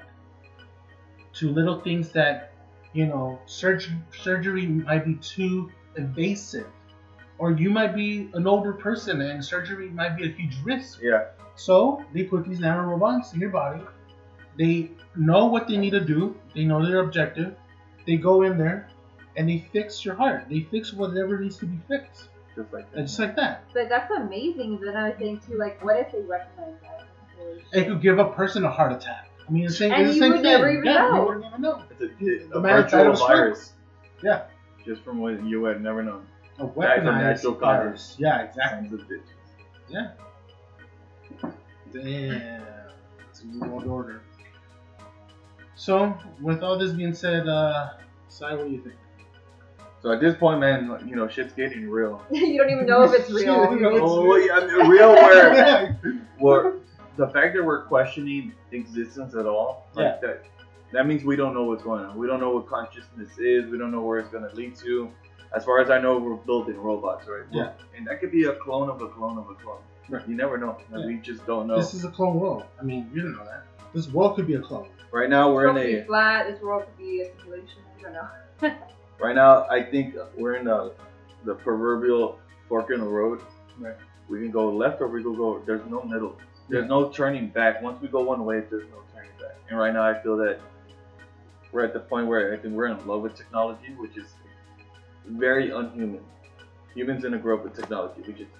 [1.40, 2.52] to little things that
[2.92, 6.66] you know surgery surgery might be too invasive
[7.38, 11.26] or you might be an older person and surgery might be a huge risk Yeah.
[11.54, 13.82] so they put these nanorobots in your body
[14.58, 17.54] they know what they need to do they know their objective
[18.06, 18.88] they go in there
[19.36, 23.00] and they fix your heart they fix whatever needs to be fixed Just like that.
[23.06, 24.80] just like that but that's amazing.
[24.80, 27.06] Then I think too, like, what if they recognize that?
[27.72, 30.14] It could give a person a heart attack i mean the same, And it's the
[30.14, 31.14] you same would thing never yeah, know.
[31.16, 33.72] you wouldn't even know It's a, a, The a virtual of a virus.
[34.22, 34.42] Yeah.
[34.86, 36.26] Just from what you had never known.
[36.58, 38.02] a Died from weaponized natural virus.
[38.02, 38.16] causes.
[38.20, 38.88] Yeah, exactly.
[38.88, 39.22] Sons of bitches.
[39.88, 40.10] Yeah.
[41.92, 42.62] Damn.
[43.28, 44.22] It's a new world order.
[45.74, 47.90] So, with all this being said, uh,
[48.28, 48.94] Sai, what do you think?
[50.02, 52.24] So at this point, man, you know, shit's getting real.
[52.30, 53.70] you don't even know if it's real.
[53.74, 54.46] You know, it's Oh, real.
[54.46, 55.92] yeah, I mean, real where
[56.38, 56.74] where
[57.16, 60.44] the fact that we're questioning existence at all, like that,
[60.92, 62.16] that means we don't know what's going on.
[62.18, 63.66] We don't know what consciousness is.
[63.70, 65.10] We don't know where it's gonna lead to.
[65.54, 67.44] As far as I know, we're building robots, right?
[67.50, 67.72] Yeah.
[67.96, 69.80] And that could be a clone of a clone of a clone.
[70.08, 70.26] Right.
[70.28, 70.76] You never know.
[70.90, 71.06] Like, Yeah.
[71.06, 71.76] We just don't know.
[71.76, 72.64] This is a clone world.
[72.80, 73.64] I mean, you don't know that.
[73.92, 74.88] This world could be a clone.
[75.12, 76.04] right now, we're This world could in be a.
[76.06, 76.46] flat.
[76.50, 77.78] This world could be a simulation.
[77.98, 78.76] I don't know.
[79.20, 80.94] Right now, I think we're in the
[81.44, 83.42] the proverbial fork in the road.
[83.78, 83.94] Right.
[84.28, 85.60] We can go left or we can go.
[85.66, 86.38] There's no middle.
[86.70, 86.88] There's Yeah.
[86.88, 87.82] no turning back.
[87.82, 89.56] Once we go one way, there's no turning back.
[89.68, 90.60] And right now, I feel that
[91.72, 94.34] we're at the point where I think we're in love with technology, which is
[95.26, 96.24] very unhuman.
[96.94, 98.22] Humans gonna grow up with technology.
[98.26, 98.50] We just,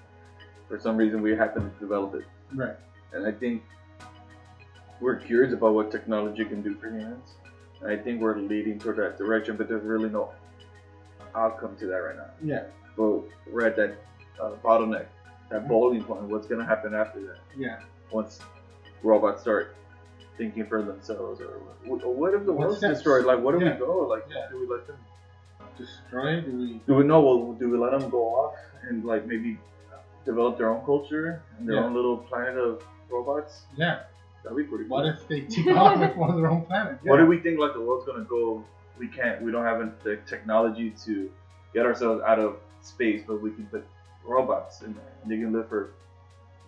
[0.67, 2.75] for some reason, we happen to develop it, Right.
[3.13, 3.63] and I think
[4.99, 7.35] we're curious about what technology can do for humans.
[7.81, 10.31] And I think we're leading toward that direction, but there's really no
[11.33, 12.29] outcome to that right now.
[12.41, 12.65] Yeah.
[12.97, 13.95] But we're at that
[14.39, 15.05] uh, bottleneck,
[15.49, 16.23] that boiling point.
[16.23, 17.37] What's gonna happen after that?
[17.57, 17.79] Yeah.
[18.11, 18.39] Once
[19.03, 19.75] robots start
[20.37, 23.25] thinking for themselves, or what, what if the What world's destroyed?
[23.25, 23.73] Like, where do Yeah.
[23.73, 23.99] we go?
[24.07, 24.47] Like, Yeah.
[24.49, 24.97] do we let them?
[25.77, 26.41] Destroy?
[26.41, 26.81] Do we?
[26.87, 27.21] Do we know?
[27.21, 28.55] Well, do we let them go off
[28.87, 29.57] and like maybe
[30.25, 31.83] develop their own culture and their Yeah.
[31.85, 33.63] own little planet of robots?
[33.75, 34.03] Yeah.
[34.43, 34.97] That'd be pretty cool.
[34.97, 36.97] What if they take off with one of their own planet?
[37.03, 38.63] What do we think like the world's gonna go?
[38.97, 39.41] We can't.
[39.41, 41.29] We don't have the technology to
[41.73, 43.85] get ourselves out of space, but we can put
[44.25, 45.91] robots in there, and they can live for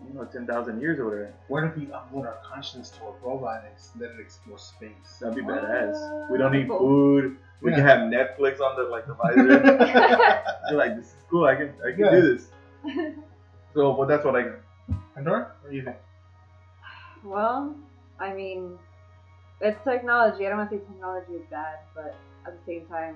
[0.07, 1.33] you know ten thousand years or whatever.
[1.47, 5.17] What if we upload our conscience to a robot and let it explore space?
[5.19, 6.29] That'd be badass.
[6.31, 7.37] We don't need food.
[7.61, 7.77] We Yeah.
[7.77, 9.61] can have Netflix on the like the visor.
[10.69, 11.45] You're like, this is cool.
[11.45, 12.11] I can I can Yeah.
[12.11, 12.49] do this.
[13.73, 14.43] So, but that's what I.
[14.43, 14.59] got.
[15.15, 15.51] Pandora?
[15.61, 15.97] What do you think?
[17.23, 17.75] Well,
[18.19, 18.77] I mean,
[19.61, 20.45] it's technology.
[20.45, 23.15] I don't want to say technology is bad, but at the same time,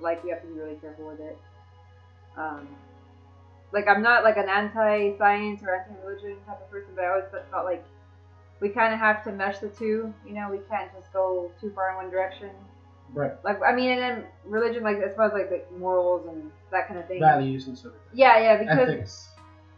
[0.00, 1.38] like you have to be really careful with it.
[2.36, 2.66] Um,
[3.72, 7.64] like I'm not like an anti-science or anti-religion type of person, but I always felt
[7.64, 7.84] like
[8.60, 10.12] we kind of have to mesh the two.
[10.26, 12.50] You know, we can't just go too far in one direction.
[13.12, 13.32] Right.
[13.44, 16.88] Like I mean, and then religion, like as far as like the morals and that
[16.88, 17.20] kind of thing.
[17.20, 17.92] Values and stuff.
[18.12, 19.28] Yeah, yeah, because Ethics.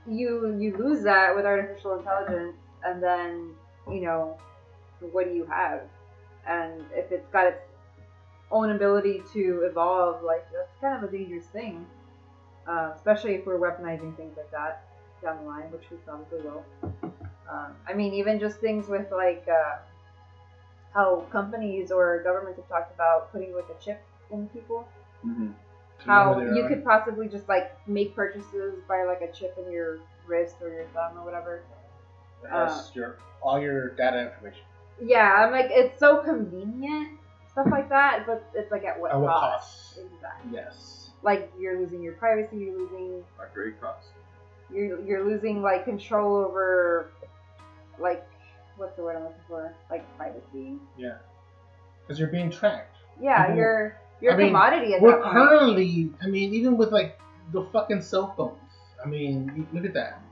[0.07, 3.51] you you lose that with artificial intelligence and then
[3.91, 4.37] you know
[5.13, 5.83] what do you have
[6.47, 7.63] and if it's got its
[8.51, 11.87] own ability to evolve like that's kind of a dangerous thing
[12.67, 14.85] uh, especially if we're weaponizing things like that
[15.23, 16.65] down the line which we probably will
[17.51, 19.77] um, i mean even just things with like uh,
[20.95, 24.87] how companies or governments have talked about putting like a chip in people
[25.27, 25.49] Mm-hmm.
[26.07, 30.57] How you could possibly just like make purchases by like a chip in your wrist
[30.63, 31.63] or your thumb or whatever.
[32.43, 34.63] It has your all your data information.
[35.03, 37.19] Yeah, I'm like it's so convenient
[37.51, 39.95] stuff like that, but it's like at what, At what cost?
[39.95, 39.99] cost?
[39.99, 40.53] Exactly.
[40.55, 41.00] Yes.
[41.23, 44.09] Like you're losing your privacy, you're losing A great cost.
[44.73, 47.11] you're you're losing like control over
[47.99, 48.27] like
[48.77, 49.75] what's the word I'm looking for?
[49.91, 50.79] Like privacy.
[50.97, 51.17] Yeah.
[52.03, 52.97] Because you're being tracked.
[53.21, 55.33] Yeah, People- you're you're I a mean, commodity at We're that point.
[55.33, 57.19] currently, I mean, even with like
[57.53, 58.59] the fucking cell phones.
[59.05, 60.23] I mean, look at that.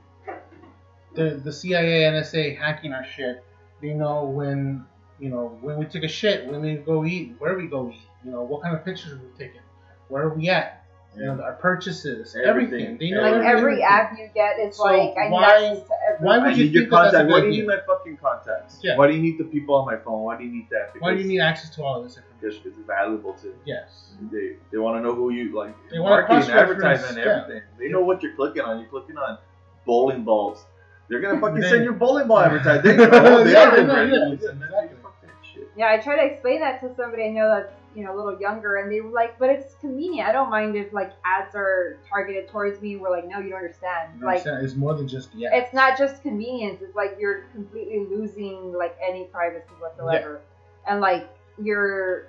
[1.15, 3.43] The the CIA, NSA hacking our shit.
[3.81, 4.85] They know when
[5.19, 8.01] you know when we took a shit, when we go eat, where we go eat.
[8.23, 9.61] You know what kind of pictures we've taken,
[10.09, 10.78] where are we at,
[11.19, 12.49] you know, our purchases, everything.
[12.85, 12.97] Everything.
[12.97, 15.93] They know like every app you get is So like I need why- access to
[16.09, 17.31] every why would you need your think that that's contact.
[17.31, 17.61] Why do you idea?
[17.61, 18.79] need my fucking contacts?
[18.81, 18.97] Yeah.
[18.97, 20.21] Why do you need the people on my phone?
[20.23, 20.93] Why do you need that?
[20.99, 22.61] Why do you need access to all of this information?
[22.63, 23.53] Because it's valuable to.
[23.65, 24.11] Yes.
[24.31, 25.75] They they want to know who you like.
[25.91, 27.41] They wanna marketing, cross-reference, advertisement, yeah.
[27.43, 27.63] everything.
[27.79, 28.79] They know what you're clicking on.
[28.79, 29.37] You're clicking on
[29.85, 30.65] bowling balls.
[31.09, 32.83] They're gonna fucking They- send you bowling ball advertising.
[32.97, 33.43] They know.
[33.43, 34.11] They Yeah, are they know, different.
[34.13, 34.97] yeah, yeah, exactly.
[35.03, 35.69] fuck that shit.
[35.75, 38.39] Yeah, I try to explain that to somebody I know that's you know a little
[38.39, 40.27] younger, and they were like, "But it's convenient.
[40.27, 43.57] I don't mind if like ads are targeted towards me." We're like, "No, you don't
[43.59, 44.19] understand.
[44.19, 44.65] You Like, understand?
[44.65, 45.49] It's more than just yeah.
[45.53, 46.81] it's not just convenience.
[46.81, 50.41] It's like you're completely losing like any privacy whatsoever,
[50.87, 51.29] and like
[51.61, 52.27] you're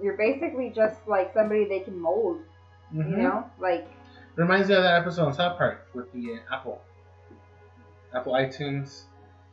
[0.00, 2.40] you're basically just like somebody they can mold.
[2.94, 3.10] Mhm.
[3.10, 3.88] You know, like
[4.36, 6.82] Reminds me of that episode on South Park with the uh, Apple,
[8.14, 9.04] Apple iTunes.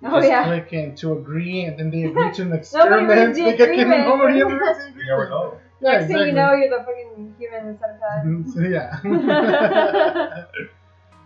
[0.04, 0.44] You Oh, just yeah.
[0.44, 3.10] click and to agree, and then they agree to an Nobody experiment.
[3.10, 4.08] reads the They get- agreement.
[4.08, 5.58] Nobody ever reads the You never know.
[5.82, 6.26] Yeah, next exactly.
[6.26, 8.24] thing you know, you're the fucking human centipede.
[8.24, 10.44] Mhm, so, yeah.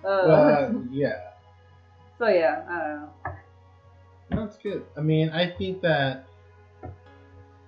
[0.03, 1.19] Uh, uh, yeah.
[2.17, 3.09] so yeah, I don't know.
[4.45, 4.83] That's good.
[4.97, 6.27] I mean, I think that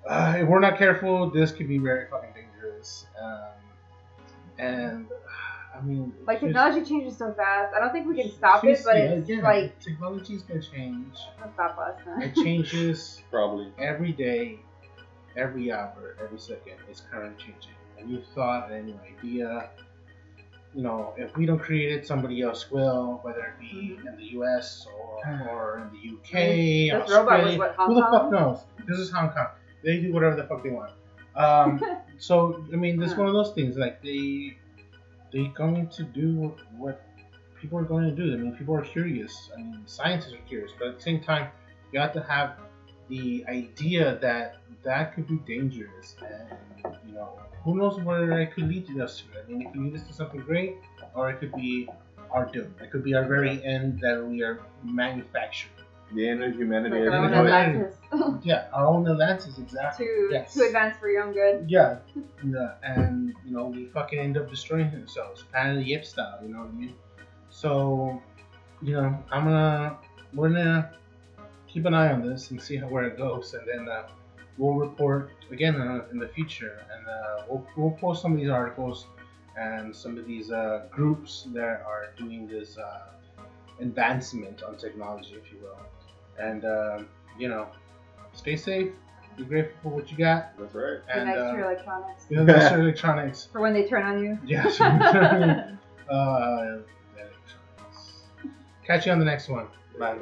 [0.07, 3.05] uh, if we're not careful, this could be very fucking dangerous.
[3.21, 3.39] Um,
[4.57, 5.07] and
[5.79, 7.73] I mean, Like technology changes so fast.
[7.75, 11.15] I don't think we can stop it, but yeah, it's again, like technology's gonna change.
[11.39, 11.95] it'll stop us.
[12.03, 12.19] huh?
[12.21, 13.71] It changes Probably.
[13.79, 14.59] every day,
[15.37, 16.73] every hour, every second.
[16.89, 17.71] It's currently changing.
[17.99, 19.69] A new thought, a new idea.
[20.75, 24.25] You know, if we don't create it, somebody else will, whether it be in the
[24.37, 24.85] U.S.
[24.95, 25.19] or,
[25.49, 26.91] or in the U.K.
[26.91, 27.57] This robot was Australia.
[27.57, 28.11] what, Hong Who the Kong?
[28.11, 28.59] fuck knows?
[28.87, 29.47] This is Hong Kong.
[29.83, 30.91] They do whatever the fuck they want.
[31.35, 31.81] Um,
[32.19, 33.77] so I mean, this is one of those things.
[33.77, 34.57] Like they,
[35.31, 37.01] they going to do what
[37.59, 38.33] people are going to do.
[38.33, 39.49] I mean, people are curious.
[39.53, 41.49] I mean, scientists are curious, but at the same time,
[41.91, 42.55] you have to have
[43.09, 46.59] the idea that that could be dangerous, and
[47.05, 49.39] you know, who knows where it could lead us to.
[49.39, 50.77] I mean, it could lead us to something great,
[51.13, 51.87] or it could be
[52.31, 52.75] our doom.
[52.81, 55.78] It could be our very end that we are manufacturing.
[56.13, 56.99] The end of humanity.
[56.99, 57.49] Like our own think, know it.
[57.51, 57.95] Atlantis.
[58.43, 60.05] Yeah, our own Atlantis, exactly.
[60.05, 60.53] too Yes.
[60.53, 61.69] too advanced for your own good.
[61.69, 61.99] Yeah,
[62.43, 66.39] yeah, and you know we fucking end up destroying ourselves, Planet of the Apes style.
[66.41, 66.95] You know what I mean?
[67.51, 68.21] So,
[68.81, 69.97] you know, I'm gonna
[70.33, 70.91] we're gonna
[71.67, 74.07] keep an eye on this and see how where it goes, and then uh,
[74.57, 78.49] we'll report again uh, in the future, and uh, we'll we'll post some of these
[78.49, 79.05] articles
[79.57, 83.09] and some of these uh, groups that are doing this uh,
[83.79, 85.77] advancement on technology, if you will,
[86.39, 86.99] and uh,
[87.37, 87.67] you know,
[88.33, 88.91] stay safe.
[89.37, 90.57] Be grateful for what you got.
[90.57, 91.05] That's right.
[91.05, 92.25] Be And nice to uh, your electronics.
[92.29, 93.47] you know, that's your electronics.
[93.51, 94.37] For when they turn on you.
[94.45, 94.79] Yes.
[94.81, 95.75] uh,
[96.09, 96.83] electronics.
[98.85, 99.67] Catch you on the next one.
[99.97, 100.17] Bye.